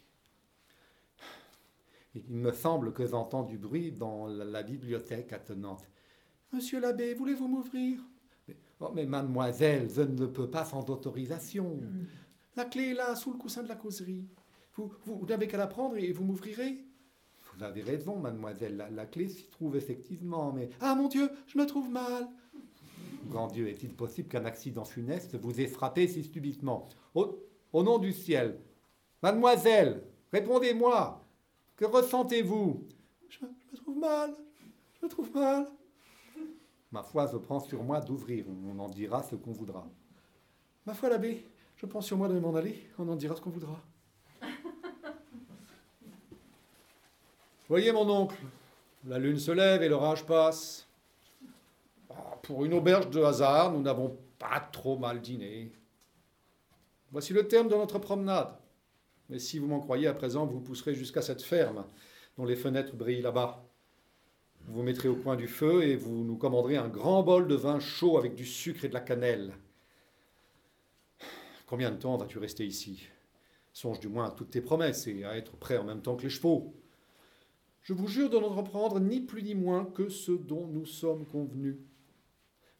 [2.29, 5.89] Il me semble que j'entends du bruit dans la, bibliothèque attenante.
[6.51, 7.99] Monsieur l'abbé, voulez-vous m'ouvrir?
[8.47, 11.79] Mais, oh, mais mademoiselle, je ne peux pas sans autorisation.
[12.55, 14.25] La clé est là, sous le coussin de la causerie.
[14.75, 16.77] Vous, n'avez qu'à la prendre et vous m'ouvrirez
[17.53, 20.69] Vous avez raison, mademoiselle, la, clé s'y trouve effectivement, mais...
[20.79, 22.27] Ah mon Dieu, je me trouve mal
[23.29, 26.87] Grand Dieu, est-il possible qu'un accident funeste vous ait frappé si subitement?
[27.13, 28.59] Au nom du ciel
[29.21, 31.26] Mademoiselle, répondez-moi
[31.77, 32.83] que ressentez-vous?
[33.29, 34.35] Je, me trouve mal.
[34.99, 35.67] Je me trouve mal.
[36.91, 38.45] Ma foi, je prends sur moi d'ouvrir.
[38.49, 39.87] On en dira ce qu'on voudra.
[40.85, 42.89] Ma foi, l'abbé, je prends sur moi de m'en aller.
[42.97, 43.79] On en dira ce qu'on voudra.
[47.69, 48.37] Voyez, mon oncle,
[49.05, 50.87] la lune se lève et l'orage passe.
[52.09, 55.71] Ah, pour une auberge de hasard, nous n'avons pas trop mal dîné.
[57.11, 58.53] Voici le terme de notre promenade.
[59.29, 61.85] Mais si vous m'en croyez à présent, vous pousserez jusqu'à cette ferme
[62.37, 63.65] dont les fenêtres brillent là-bas.
[64.65, 67.55] Vous vous mettrez au coin du feu et vous nous commanderez un grand bol de
[67.55, 69.53] vin chaud avec du sucre et de la cannelle.
[71.65, 73.07] Combien de temps vas-tu rester ici?
[73.73, 76.23] Songe du moins à toutes tes promesses et à être prêt en même temps que
[76.23, 76.73] les chevaux.
[77.81, 81.77] Je vous jure de n'entreprendre ni plus ni moins que ce dont nous sommes convenus.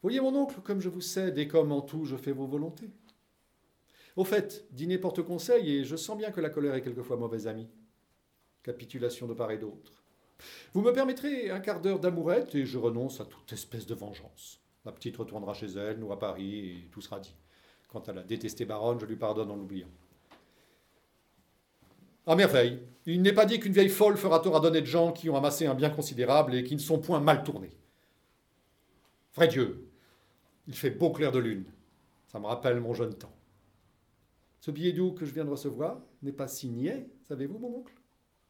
[0.01, 2.89] Voyez mon oncle, comme je vous cède et comme en tout je fais vos volontés.
[4.17, 7.45] Au fait, dîner porte conseil et je sens bien que la colère est quelquefois mauvaise
[7.45, 7.69] amie.
[8.63, 10.03] Capitulation de part et d'autre.
[10.73, 14.59] Vous me permettrez un quart d'heure d'amourette et je renonce à toute espèce de vengeance.
[14.85, 17.35] Ma petite retournera chez elle, nous à Paris, et tout sera dit.
[17.89, 19.87] Quant à la détestée baronne, je lui pardonne en l'oubliant.
[22.25, 25.29] À merveille, il n'est pas dit qu'une vieille folle fera tort à de gens qui
[25.29, 27.77] ont amassé un bien considérable et qui ne sont point mal tournés.
[29.35, 29.87] Vrai Dieu,
[30.67, 31.65] il fait beau clair de lune.
[32.31, 33.36] Ça me rappelle mon jeune temps.
[34.67, 37.93] Ce billet doux que je viens de recevoir n'est pas signé, savez-vous, mon oncle?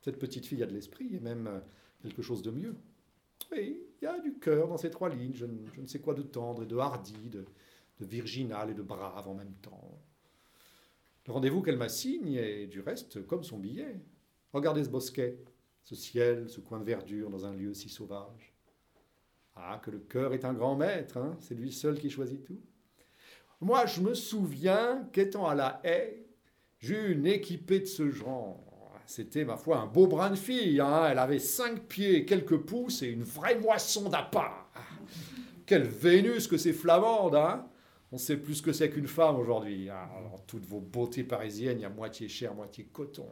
[0.01, 1.59] Cette petite fille a de l'esprit et même euh,
[2.01, 2.75] quelque chose de mieux.
[3.51, 6.23] Oui, il y a du cœur dans ces trois lignes, je ne, sais quoi de
[6.23, 7.45] tendre et de hardi, de,
[7.99, 10.01] virginal et de brave en même temps.
[11.27, 14.01] Le rendez-vous qu'elle m'a signé est du reste comme son billet.
[14.53, 15.37] Regardez ce bosquet,
[15.83, 18.55] ce ciel, ce coin de verdure dans un lieu si sauvage.
[19.55, 22.59] Ah, que le cœur est un grand maître, hein c'est lui seul qui choisit tout.
[23.59, 26.25] Moi, je me souviens qu'étant à la haie,
[26.79, 28.63] j'ai eu une équipée de ce genre.
[29.07, 30.79] C'était, ma foi, un beau brin de fille.
[30.79, 31.07] Hein.
[31.09, 34.69] Elle avait cinq pieds, quelques pouces et une vraie moisson d'appât.
[35.65, 37.67] Quelle Vénus que c'est flamande, hein
[38.11, 39.89] On sait plus ce que c'est qu'une femme aujourd'hui.
[39.89, 40.07] Hein.
[40.45, 43.27] toutes vos beautés parisiennes, il y a moitié chair, moitié coton.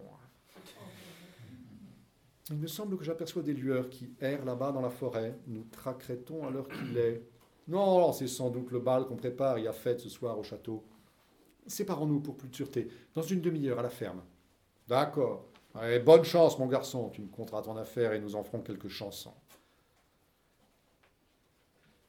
[2.52, 5.38] Il me semble que j'aperçois des lueurs qui errent là-bas dans la forêt.
[5.48, 7.24] Nous traquerait-on à l'heure qu'il est
[7.68, 10.84] non, c'est sans doute le bal qu'on prépare et a fête ce soir au château.
[11.68, 12.88] Séparons-nous pour plus de sûreté.
[13.16, 14.22] Dans une demi-heure à la ferme.
[14.88, 15.46] D'accord.
[16.06, 17.10] bonne chance, mon garçon.
[17.10, 19.34] Tu me compteras ton affaire et nous en ferons quelques chansons.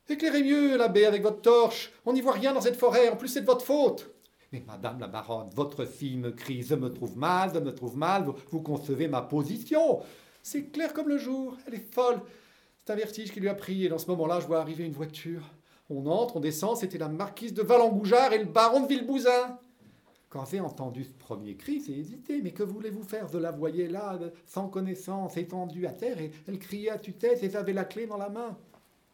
[0.09, 1.91] Éclairez mieux, l'abbé, avec votre torche.
[2.05, 3.09] On n'y voit rien dans cette forêt.
[3.09, 4.11] En plus, c'est de votre faute.
[4.53, 7.97] Mais madame la baronne, votre fille me crie Je me trouve mal, je me trouve
[7.97, 8.27] mal.
[8.53, 10.01] vous concevez ma position.
[10.43, 11.57] C'est clair comme le jour.
[11.67, 12.21] Elle est folle.
[12.87, 14.93] C'est un vertige qui lui a pris, et dans ce moment-là, je vois arriver une
[14.93, 15.43] voiture.
[15.91, 19.59] On entre, on descend, c'était la marquise de Valengoujard et le baron de Villebouzin.
[20.29, 22.41] Quand j'ai entendu ce premier cri, j'ai hésité.
[22.43, 26.61] Mais que voulez-vous faire Je la voyais là, sans connaissance, étendue à terre, et elle
[26.61, 28.57] criait à tue-tête et avait la clé dans la main.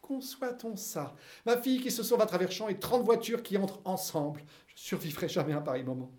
[0.03, 1.15] Conçoit-on ça?
[1.47, 4.43] Ma fille qui se sauve à travers champs et trente voitures qui entrent ensemble.
[4.67, 6.11] Je survivrai jamais à un pareil moment.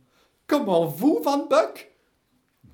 [0.48, 1.94] Comment vous, Van Buck?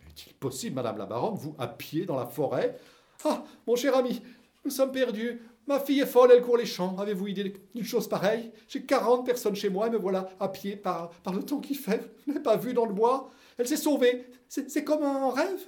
[0.09, 2.79] Est-il possible, Madame la Baronne, vous à pied dans la forêt?
[3.27, 4.23] Ah, mon cher ami,
[4.65, 5.41] nous sommes perdus.
[5.67, 6.97] Ma fille est folle, elle court les champs.
[6.99, 8.51] Avez-vous idée d'une chose pareille?
[8.69, 12.03] J'ai 40 personnes chez moi et me voilà à pied par, le temps qu'il fait.
[12.27, 13.31] Je ne pas vue dans le bois.
[13.57, 14.27] Elle s'est sauvée.
[14.49, 15.61] C'est comme un rêve.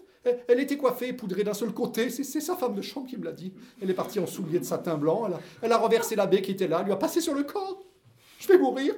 [0.48, 2.10] Elle, était coiffée et poudrée d'un seul côté.
[2.10, 3.52] C'est sa femme de chambre qui me l'a dit.
[3.80, 5.24] Elle est partie en souliers de satin blanc.
[5.26, 7.84] Elle a, elle a renversé qui était là, lui a passé sur le corps.
[8.38, 8.94] Je vais mourir.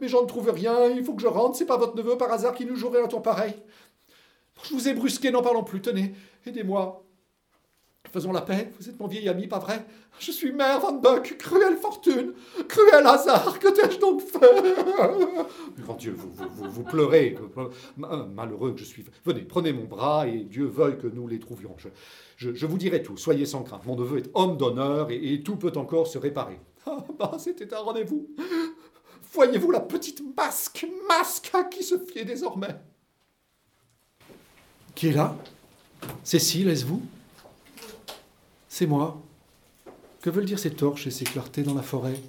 [0.00, 0.88] Mais j'en ne trouve rien.
[0.88, 1.56] Il faut que je rentre.
[1.56, 3.54] C'est pas votre neveu par hasard qui nous jouerait un tour pareil.
[4.64, 5.80] Je vous ai brusqué, n'en parlons plus.
[5.80, 6.14] Tenez,
[6.46, 7.05] aidez-moi.
[8.12, 8.70] Faisons la paix.
[8.78, 9.84] Vous êtes mon vieil ami, pas vrai?
[10.18, 12.32] Je suis mère Van Buck, cruelle fortune,
[12.68, 14.38] cruel hasard, que t'ai-je donc fait
[15.82, 17.36] Grand Dieu, vous, vous, vous, pleurez,
[18.34, 19.04] malheureux que je suis.
[19.24, 21.76] Venez, prenez mon bras et Dieu veuille que nous les trouvions.
[22.36, 23.84] Je, vous dirai tout, soyez sans crainte.
[23.84, 26.58] Mon neveu est homme d'honneur et, tout peut encore se réparer.
[26.88, 28.28] Ah, bah, c'était un rendez-vous.
[29.32, 32.76] Voyez-vous la petite masque, masque à qui se fier désormais?
[34.94, 35.36] Qui est là?
[36.22, 37.02] Cécile, est-ce vous?
[38.78, 39.22] C'est moi.
[40.20, 42.20] Que veulent dire ces torches et ces clartés dans la forêt?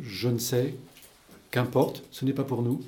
[0.00, 0.76] Je ne sais.
[1.50, 2.80] Qu'importe, ce n'est pas pour nous.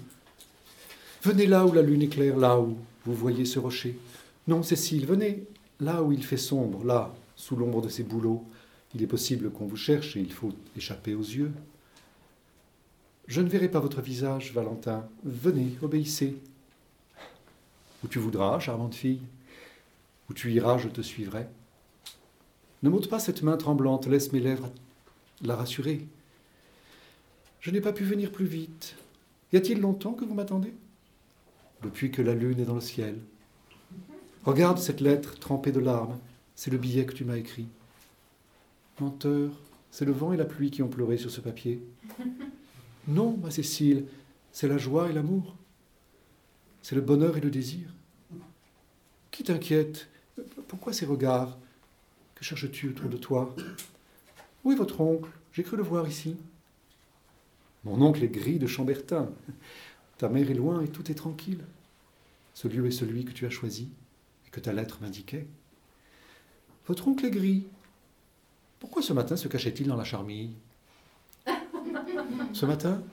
[1.25, 3.99] Venez là où la lune éclaire, là où vous voyez ce rocher.
[4.47, 5.43] Non, Cécile, venez
[5.81, 8.45] là où il fait sombre, là, sous l'ombre de ces bouleaux.
[8.95, 11.51] Il est possible qu'on vous cherche et il faut échapper aux yeux.
[13.27, 15.05] Je ne verrai pas votre visage, Valentin.
[15.25, 16.37] Venez, obéissez.
[18.05, 19.23] Où tu voudras, charmante fille.
[20.31, 21.49] Où tu iras, je te suivrai.
[22.83, 24.71] Ne m'ôte pas cette main tremblante, laisse mes lèvres
[25.43, 26.07] la rassurer.
[27.61, 28.97] Je n'ai pas pu venir plus vite.
[29.53, 30.73] Y a-t-il longtemps que vous m'attendez?
[31.83, 33.19] Depuis que la lune est dans le ciel.
[34.45, 36.19] Regarde cette lettre trempée de larmes.
[36.57, 37.67] C'est le billet que tu m'as écrit.
[39.01, 39.51] Menteur,
[39.91, 41.83] c'est le vent et la pluie qui ont pleuré sur ce papier.
[43.09, 44.05] Non, ma Cécile,
[44.53, 45.57] c'est la joie et l'amour.
[46.83, 47.89] C'est le bonheur et le désir.
[49.33, 50.07] Qui t'inquiète?
[50.69, 51.59] Pourquoi ces regards?
[52.43, 53.55] Cherches-tu autour de toi?
[54.65, 55.31] Où est votre oncle?
[55.53, 56.37] J'ai cru le voir ici.
[57.85, 59.31] Mon oncle est gris de Chambertin.
[60.19, 61.65] Ta mère est loin et tout est tranquille.
[62.53, 63.91] Ce lieu est celui que tu as choisi
[64.45, 65.47] et que ta lettre m'indiquait.
[66.89, 67.65] Votre oncle est gris.
[68.81, 70.51] Pourquoi ce matin se cachait-il dans la charmille?
[72.55, 73.05] Ce matin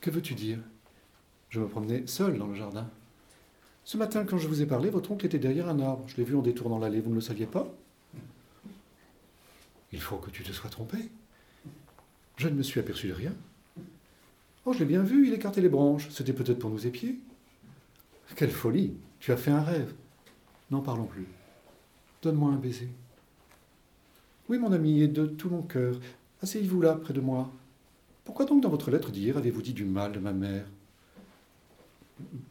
[0.00, 0.60] Que veux-tu dire?
[1.50, 2.88] Je me promenais seul dans le jardin.
[3.84, 6.04] Ce matin, quand je vous ai parlé, votre oncle était derrière un arbre.
[6.06, 7.70] Je l'ai vu en détournant l'allée, vous ne le saviez pas?
[9.92, 10.98] Il faut que tu te sois trompé.
[12.36, 13.34] Je ne me suis aperçu de rien.
[14.64, 16.08] Oh, je l'ai bien vu, il écartait les branches.
[16.10, 17.18] C'était peut-être pour nous épier.
[18.36, 19.92] Quelle folie Tu as fait un rêve.
[20.70, 21.26] N'en parlons plus.
[22.22, 22.88] Donne-moi un baiser.
[24.48, 25.98] Oui, mon ami, et de tout mon cœur.
[26.42, 27.50] Asseyez-vous là, près de moi.
[28.24, 30.66] Pourquoi donc dans votre lettre d'hier avez-vous dit du mal de ma mère?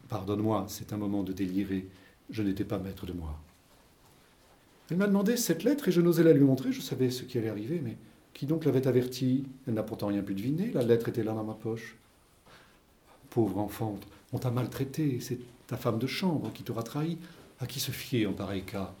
[0.08, 1.88] Pardonne-moi, c'est un moment de délire et
[2.28, 3.40] je n'étais pas maître de moi.
[4.90, 7.38] Elle m'a demandé cette lettre et je n'osais la lui montrer, je savais ce qui
[7.38, 7.96] allait arriver, mais
[8.34, 9.44] qui donc l'avait avertie?
[9.66, 11.96] Elle n'a pourtant rien pu deviner, la lettre était là dans ma poche.
[13.30, 13.98] Pauvre enfant,
[14.32, 15.38] on t'a maltraité, c'est
[15.68, 17.18] ta femme de chambre qui t'aura trahi.
[17.62, 18.94] À qui se fier en pareil cas?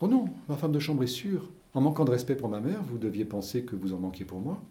[0.00, 1.48] Oh non, ma femme de chambre est sûre.
[1.72, 4.40] En manquant de respect pour ma mère, vous deviez penser que vous en manquiez pour
[4.40, 4.62] moi.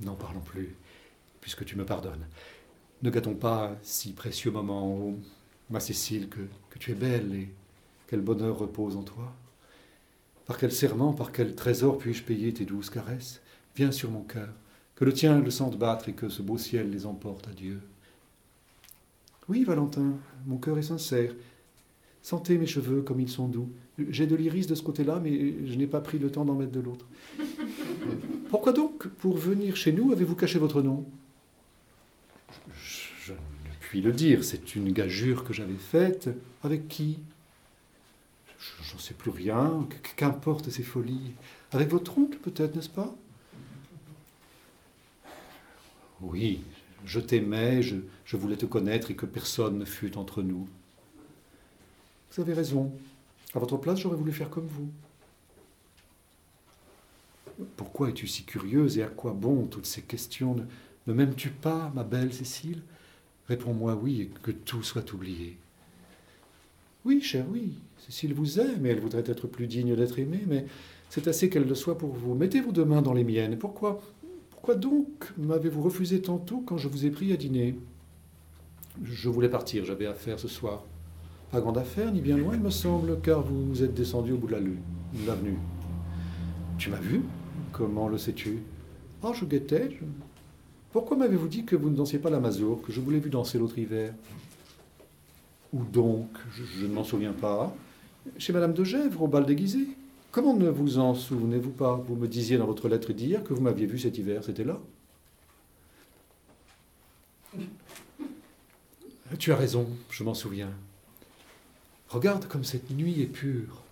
[0.00, 0.74] N'en parlons plus,
[1.42, 2.26] puisque tu me pardonnes.
[3.02, 5.12] Ne gâtons pas si précieux moment,
[5.68, 7.50] ma Cécile, que, que tu es belle et
[8.06, 9.32] quel bonheur repose en toi.
[10.46, 13.40] Par quel serment, par quel trésor puis-je payer tes douces caresses?
[13.74, 14.48] Viens sur mon cœur,
[14.94, 17.80] que le tien le sente battre et que ce beau ciel les emporte à Dieu.
[19.48, 20.14] Oui, Valentin,
[20.46, 21.34] mon cœur est sincère.
[22.22, 23.70] Sentez mes cheveux comme ils sont doux.
[24.10, 26.72] J'ai de l'iris de ce côté-là, mais je n'ai pas pris le temps d'en mettre
[26.72, 27.06] de l'autre.
[28.50, 31.06] Pourquoi donc, pour venir chez nous, avez-vous caché votre nom?
[32.74, 33.38] Je, ne
[33.80, 36.28] puis le dire, c'est une gageure que j'avais faite.
[36.62, 37.18] Avec qui?
[38.82, 39.86] J'en sais plus rien.
[40.16, 41.34] Qu'importe ces folies?
[41.72, 43.14] Avec votre oncle, peut-être, n'est-ce pas?
[46.20, 46.62] Oui,
[47.04, 50.68] je t'aimais, je, je voulais te connaître et que personne ne fût entre nous.
[52.32, 52.92] Vous avez raison.
[53.54, 54.90] À votre place, j'aurais voulu faire comme vous.
[57.76, 60.56] Pourquoi es-tu si curieuse et à quoi bon toutes ces questions?
[61.06, 62.82] Ne, m'aimes-tu pas, ma belle Cécile?
[63.48, 65.56] Réponds-moi oui et que tout soit oublié.
[67.06, 67.74] Oui, cher, oui.
[67.98, 70.66] Cécile vous aime et elle voudrait être plus digne d'être aimée, mais
[71.08, 72.34] c'est assez qu'elle le soit pour vous.
[72.34, 73.56] Mettez vos deux mains dans les miennes.
[73.56, 74.02] Pourquoi
[74.50, 75.06] Pourquoi donc
[75.38, 77.78] m'avez-vous refusé tantôt quand je vous ai pris à dîner?
[79.04, 80.82] Je voulais partir, j'avais affaire ce soir.
[81.52, 84.48] Pas grande affaire, ni bien loin, il me semble, car vous êtes descendu au bout
[84.48, 84.80] de la lune,
[85.28, 85.58] l'avenue.
[86.76, 87.22] Tu m'as vu?
[87.70, 88.58] Comment le sais-tu?
[89.22, 89.90] Ah, je guettais.
[90.90, 93.30] Pourquoi m'avez-vous dit que vous ne dansiez pas la mazur, que je vous l'ai vu
[93.30, 94.12] danser l'autre hiver
[95.72, 97.74] Où donc Je, ne m'en souviens pas.
[98.38, 99.88] Chez Madame de Gèvres, au bal déguisé.
[100.32, 101.96] Comment ne vous en souvenez-vous pas?
[102.08, 104.78] Vous me disiez dans votre lettre d'hier que vous m'aviez vu cet hiver, c'était là
[109.38, 110.70] Tu as raison, je m'en souviens.
[112.08, 113.82] Regarde comme cette nuit est pure,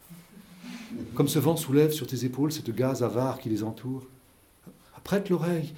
[1.14, 4.04] comme ce vent soulève sur tes épaules cette gaze avare qui les entoure.
[5.02, 5.74] Prête l'oreille,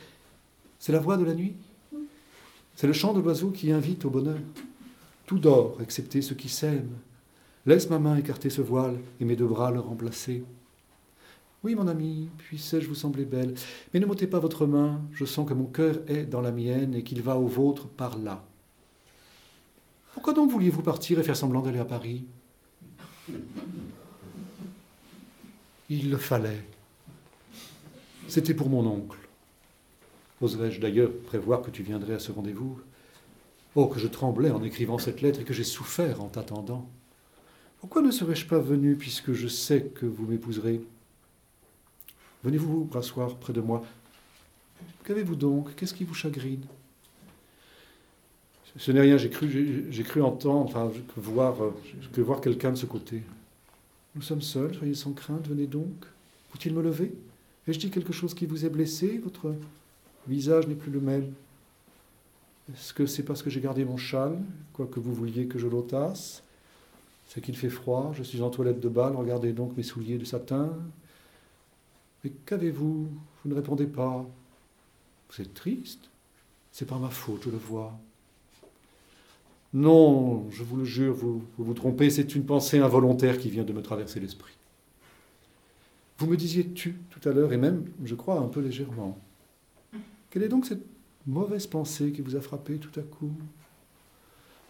[0.79, 1.55] c'est la voix de la nuit,
[2.77, 4.39] c'est le chant de l'oiseau qui invite au bonheur.
[5.27, 6.97] Tout dort, excepté ceux qui s'aiment.
[7.67, 10.45] Laisse ma main écarter ce voile et mes deux bras le remplacer.
[11.65, 13.55] Oui, mon ami, puissais-je vous sembler belle,
[13.93, 16.95] mais ne m'ôtez pas votre main, je sens que mon cœur est dans la mienne
[16.95, 18.45] et qu'il va au vôtre par là.
[20.15, 22.25] Pourquoi donc vouliez-vous partir et faire semblant d'aller à Paris?
[25.91, 26.65] Il le fallait.
[28.29, 29.19] C'était pour mon oncle.
[30.41, 32.79] Oserais-je d'ailleurs prévoir que tu viendrais à ce rendez-vous?
[33.79, 36.89] Oh, que je tremblais en écrivant cette lettre et que j'ai souffert en t'attendant.
[37.79, 40.81] Pourquoi ne serais-je pas venu puisque je sais que vous m'épouserez?
[42.43, 43.85] Venez-vous vous rasseoir près de moi.
[45.05, 45.75] Qu'avez-vous donc?
[45.75, 46.65] Qu'est-ce qui vous chagrine?
[48.79, 51.57] Ce n'est rien, j'ai cru, j'ai cru entendre, enfin, voir,
[52.15, 53.23] que voir quelqu'un de ce côté.
[54.15, 56.07] Nous sommes seuls, soyez sans crainte, venez donc.
[56.49, 57.13] Faut-il me lever?
[57.69, 59.19] Ai-je dit quelque chose qui vous est blessé?
[59.23, 59.55] Votre
[60.27, 61.31] visage n'est plus le même.
[62.73, 64.39] Est-ce que c'est parce que j'ai gardé mon châle,
[64.73, 66.43] quoique vous vouliez que je l'ôtasse
[67.29, 70.25] C'est qu'il fait froid, je suis en toilette de bal, regardez donc mes souliers de
[70.25, 70.73] satin.
[72.25, 73.09] Mais qu'avez-vous?
[73.45, 74.27] Vous ne répondez pas.
[75.31, 76.11] Vous êtes triste?
[76.73, 77.97] C'est pas ma faute, je le vois.
[79.73, 83.65] Non, je vous le jure, vous vous, vous trompez, c'est une pensée involontaire qui vient
[83.65, 84.55] de me traverser l'esprit.
[86.19, 89.19] Vous me disiez tu tout à l'heure, et même, je crois, un peu légèrement.
[90.31, 90.96] Quelle est donc cette
[91.27, 93.33] mauvaise pensée qui vous a frappé tout à coup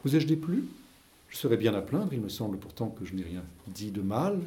[0.04, 0.64] Vous ai-je déplu
[1.28, 4.02] Je serais bien à plaindre, il me semble pourtant que je n'ai rien dit de
[4.02, 4.40] mal,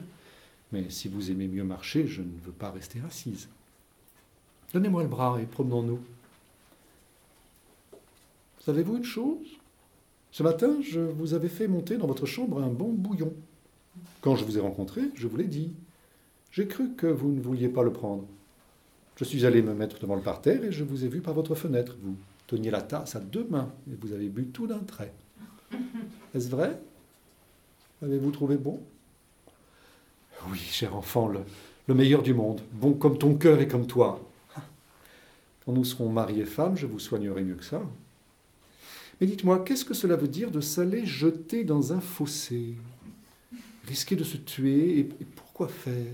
[0.71, 3.47] mais si vous aimez mieux marcher, je ne veux pas rester assise.
[4.73, 5.99] Donnez-moi le bras et promenons-nous.
[8.59, 9.47] Savez-vous une chose?
[10.31, 13.33] Ce matin, je vous avais fait monter dans votre chambre un bon bouillon.
[14.21, 15.73] Quand je vous ai rencontré, je vous l'ai dit.
[16.51, 18.25] J'ai cru que vous ne vouliez pas le prendre.
[19.19, 21.53] Je suis allé me mettre devant le parterre et je vous ai vu par votre
[21.53, 21.97] fenêtre.
[22.01, 22.15] Vous
[22.47, 25.11] teniez la tasse à deux mains et vous avez bu tout d'un trait.
[26.33, 26.79] Est-ce vrai?
[28.01, 28.81] Avez-vous trouvé bon?
[30.49, 31.41] Oui, cher enfant, le,
[31.87, 34.25] le meilleur du monde, bon comme ton cœur et comme toi.
[35.65, 37.81] Quand nous serons mariés femmes, je vous soignerai mieux que ça.
[39.19, 42.75] Mais dites-moi, qu'est-ce que cela veut dire de s'aller jeter dans un fossé?
[43.85, 46.13] Risquer de se tuer, et, et pourquoi faire?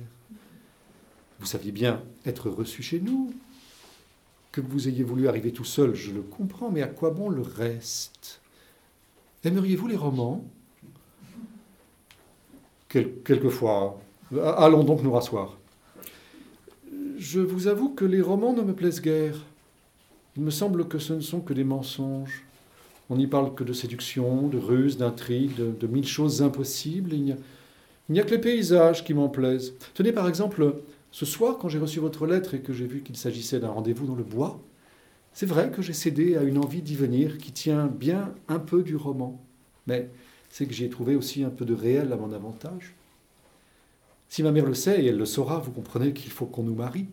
[1.40, 3.34] Vous saviez bien être reçu chez nous.
[4.52, 7.42] Que vous ayez voulu arriver tout seul, je le comprends, mais à quoi bon le
[7.42, 8.40] reste?
[9.44, 10.46] Aimeriez-vous les romans?
[12.88, 14.00] Quel, Quelquefois.
[14.58, 15.58] Allons donc nous rasseoir.
[17.18, 19.38] Je vous avoue que les romans ne me plaisent guère.
[20.38, 22.44] Il me semble que ce ne sont que des mensonges.
[23.10, 27.14] On n'y parle que de séduction, de ruse, d'intrigue, de, de, mille choses impossibles.
[27.14, 27.24] Il
[28.10, 29.74] n'y a, a, que les paysages qui m'en plaisent.
[29.94, 30.76] Tenez par exemple
[31.16, 34.06] ce soir, quand j'ai reçu votre lettre et que j'ai vu qu'il s'agissait d'un rendez-vous
[34.06, 34.60] dans le bois,
[35.32, 38.84] c'est vrai que j'ai cédé à une envie d'y venir qui tient bien un peu
[38.84, 39.42] du roman.
[39.88, 40.10] Mais
[40.50, 42.96] c'est que j'y ai trouvé aussi un peu de réel à mon avantage.
[44.28, 46.76] Si ma mère le sait, et elle le saura, vous comprenez qu'il faut qu'on nous
[46.76, 47.08] marie.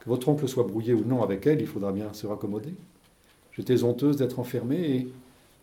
[0.00, 2.74] Que votre oncle soit brouillé ou non avec elle, il faudra bien se raccommoder.
[3.52, 5.12] J'étais honteuse d'être enfermée et,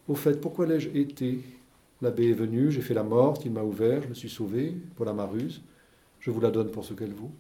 [0.07, 1.41] au fait, pourquoi l'ai-je été?
[2.01, 5.11] L'abbé est venu, j'ai fait la morte, il m'a ouvert, je me suis sauvé, voilà
[5.11, 5.61] ma ruse.
[6.23, 7.33] Je vous la donne pour ce qu'elle vaut.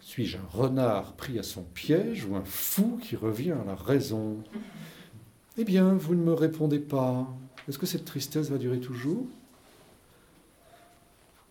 [0.00, 4.36] Suis-je un renard pris à son piège ou un fou qui revient à la raison?
[5.58, 7.26] Eh bien, vous ne me répondez pas.
[7.68, 9.26] Est-ce que cette tristesse va durer toujours?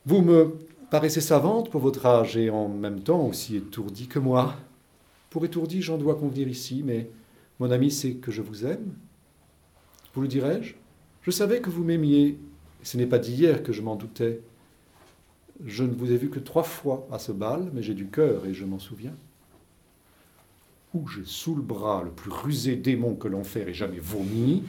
[0.05, 0.55] Vous me
[0.91, 4.55] paraissez savante pour votre âge et en même temps aussi étourdie que moi.
[5.29, 7.09] Pour étourdie, j'en dois convenir ici, mais
[7.59, 8.93] mon ami sait que je vous aime.
[10.13, 10.75] Vous le dirai-je?
[11.21, 12.39] Je savais que vous m'aimiez.
[12.81, 14.39] Ce n'est pas d'hier que je m'en doutais.
[15.65, 18.45] Je ne vous ai vu que trois fois à ce bal, mais j'ai du cœur
[18.45, 19.15] et je m'en souviens.
[20.93, 24.63] Ou j'ai sous le bras le plus rusé démon que l'enfer ait jamais vomi,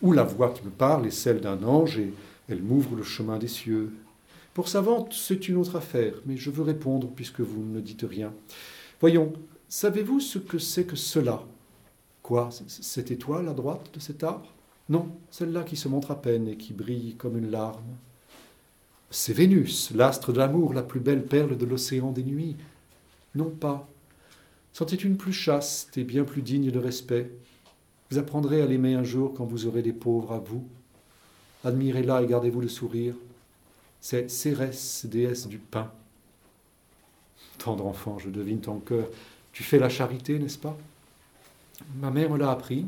[0.00, 2.12] ou la voix qui me parle est celle d'un ange et
[2.48, 3.92] elle m'ouvre le chemin des cieux.
[4.54, 8.32] Pour savante, c'est une autre affaire, mais je veux répondre puisque vous ne dites rien.
[9.00, 9.32] Voyons,
[9.68, 11.42] savez-vous ce que c'est que cela?
[12.22, 14.54] Quoi Cette étoile à droite de cet arbre?
[14.88, 17.82] Non, celle-là qui se montre à peine et qui brille comme une larme.
[19.16, 22.56] C'est Vénus, l'astre de l'amour, la plus belle perle de l'océan des nuits.
[23.36, 23.88] Non pas.
[24.80, 27.30] Est une plus chaste et bien plus digne de respect.
[28.10, 30.64] Vous apprendrez à l'aimer un jour quand vous aurez des pauvres à vous.
[31.62, 33.14] Admirez-la et gardez-vous le sourire.
[34.00, 35.92] C'est Cérès, déesse du pain.
[37.58, 39.06] Tendre enfant, je devine ton cœur.
[39.52, 40.76] Tu fais la charité, n'est-ce pas?
[42.00, 42.84] Ma mère me l'a appris.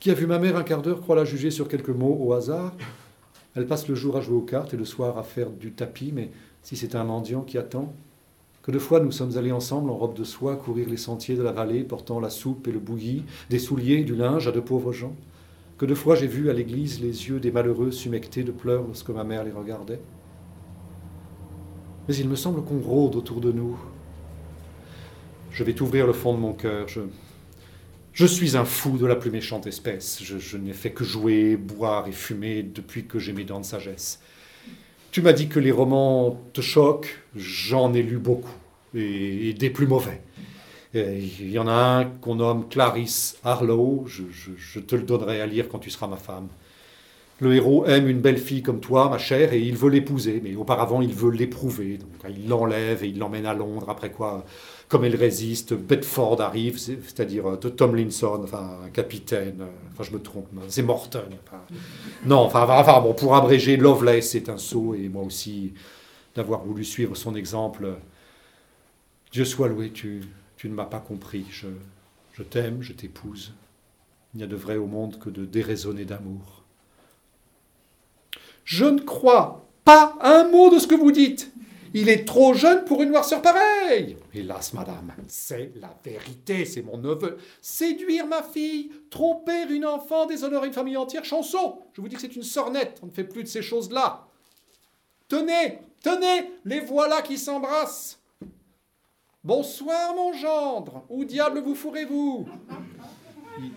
[0.00, 2.32] Qui a vu ma mère un quart d'heure croit la juger sur quelques mots au
[2.32, 2.74] hasard.
[3.56, 6.12] Elle passe le jour à jouer aux cartes et le soir à faire du tapis,
[6.14, 6.30] mais
[6.62, 7.92] si c'est un mendiant qui attend,
[8.62, 11.42] que de fois nous sommes allés ensemble en robe de soie courir les sentiers de
[11.42, 14.60] la vallée, portant la soupe et le bouilli, des souliers et du linge à de
[14.60, 15.14] pauvres gens.
[15.78, 19.08] Que de fois j'ai vu à l'église les yeux des malheureux s'humecter de pleurs lorsque
[19.10, 20.00] ma mère les regardait.
[22.06, 23.78] Mais il me semble qu'on rôde autour de nous.
[25.50, 26.86] Je vais t'ouvrir le fond de mon cœur.
[26.86, 27.00] Je,
[28.12, 30.20] je suis un fou de la plus méchante espèce.
[30.22, 34.20] Je, n'ai fait que jouer, boire et fumer depuis que j'ai mes dents de sagesse.
[35.12, 37.18] Tu m'as dit que les romans te choquent.
[37.36, 38.54] J'en ai lu beaucoup,
[38.94, 40.20] et, des plus mauvais.
[40.92, 44.04] Il y en a un qu'on nomme Clarisse Harlow.
[44.06, 46.48] Je, je, je, te le donnerai à lire quand tu seras ma femme.
[47.38, 50.54] Le héros aime une belle fille comme toi, ma chère, et il veut l'épouser, mais
[50.56, 51.96] auparavant il veut l'éprouver.
[51.96, 54.44] Donc il l'enlève et il l'emmène à Londres, après quoi
[54.90, 60.48] comme elle résiste, Bedford arrive, c'est-à-dire euh, Tomlinson, enfin, capitaine, euh, enfin, je me trompe,
[60.68, 61.28] c'est Morton.
[62.26, 65.74] Non, enfin, bon, pour abréger, Lovelace est un sot, et moi aussi,
[66.34, 67.94] d'avoir voulu suivre son exemple.
[69.30, 70.24] Dieu soit loué, tu,
[70.56, 71.46] tu ne m'as pas compris.
[71.50, 71.68] Je,
[72.32, 73.52] je t'aime, je t'épouse.
[74.34, 76.64] Il n'y a de vrai au monde que de déraisonner d'amour.
[78.64, 81.52] Je ne crois pas un mot de ce que vous dites.
[81.92, 84.16] Il est trop jeune pour une noirceur pareille.
[84.32, 87.36] Hélas, madame, c'est la vérité, c'est mon neveu.
[87.60, 91.80] Séduire ma fille, tromper une enfant, déshonorer une famille entière, chanson.
[91.92, 94.26] Je vous dis que c'est une sornette, on ne fait plus de ces choses-là.
[95.28, 98.20] Tenez, tenez, les voilà qui s'embrassent.
[99.42, 101.04] Bonsoir, mon gendre.
[101.08, 102.46] Où diable vous fourrez-vous?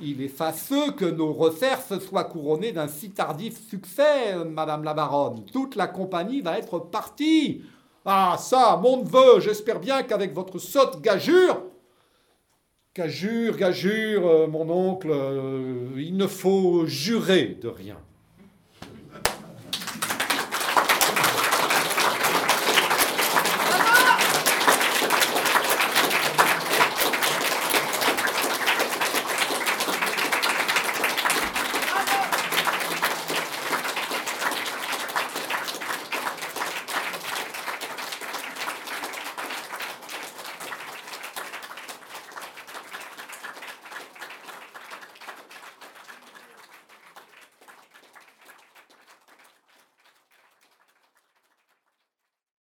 [0.01, 5.45] Il est fâcheux que nos recherches soient couronnées d'un si tardif succès, Madame la Baronne.
[5.51, 7.64] Toute la compagnie va être partie.
[8.06, 11.64] Ah ça, mon neveu, j'espère bien qu'avec votre sotte gageure,
[12.93, 17.97] gageure, gageure, euh, mon oncle, euh, il ne faut jurer de rien.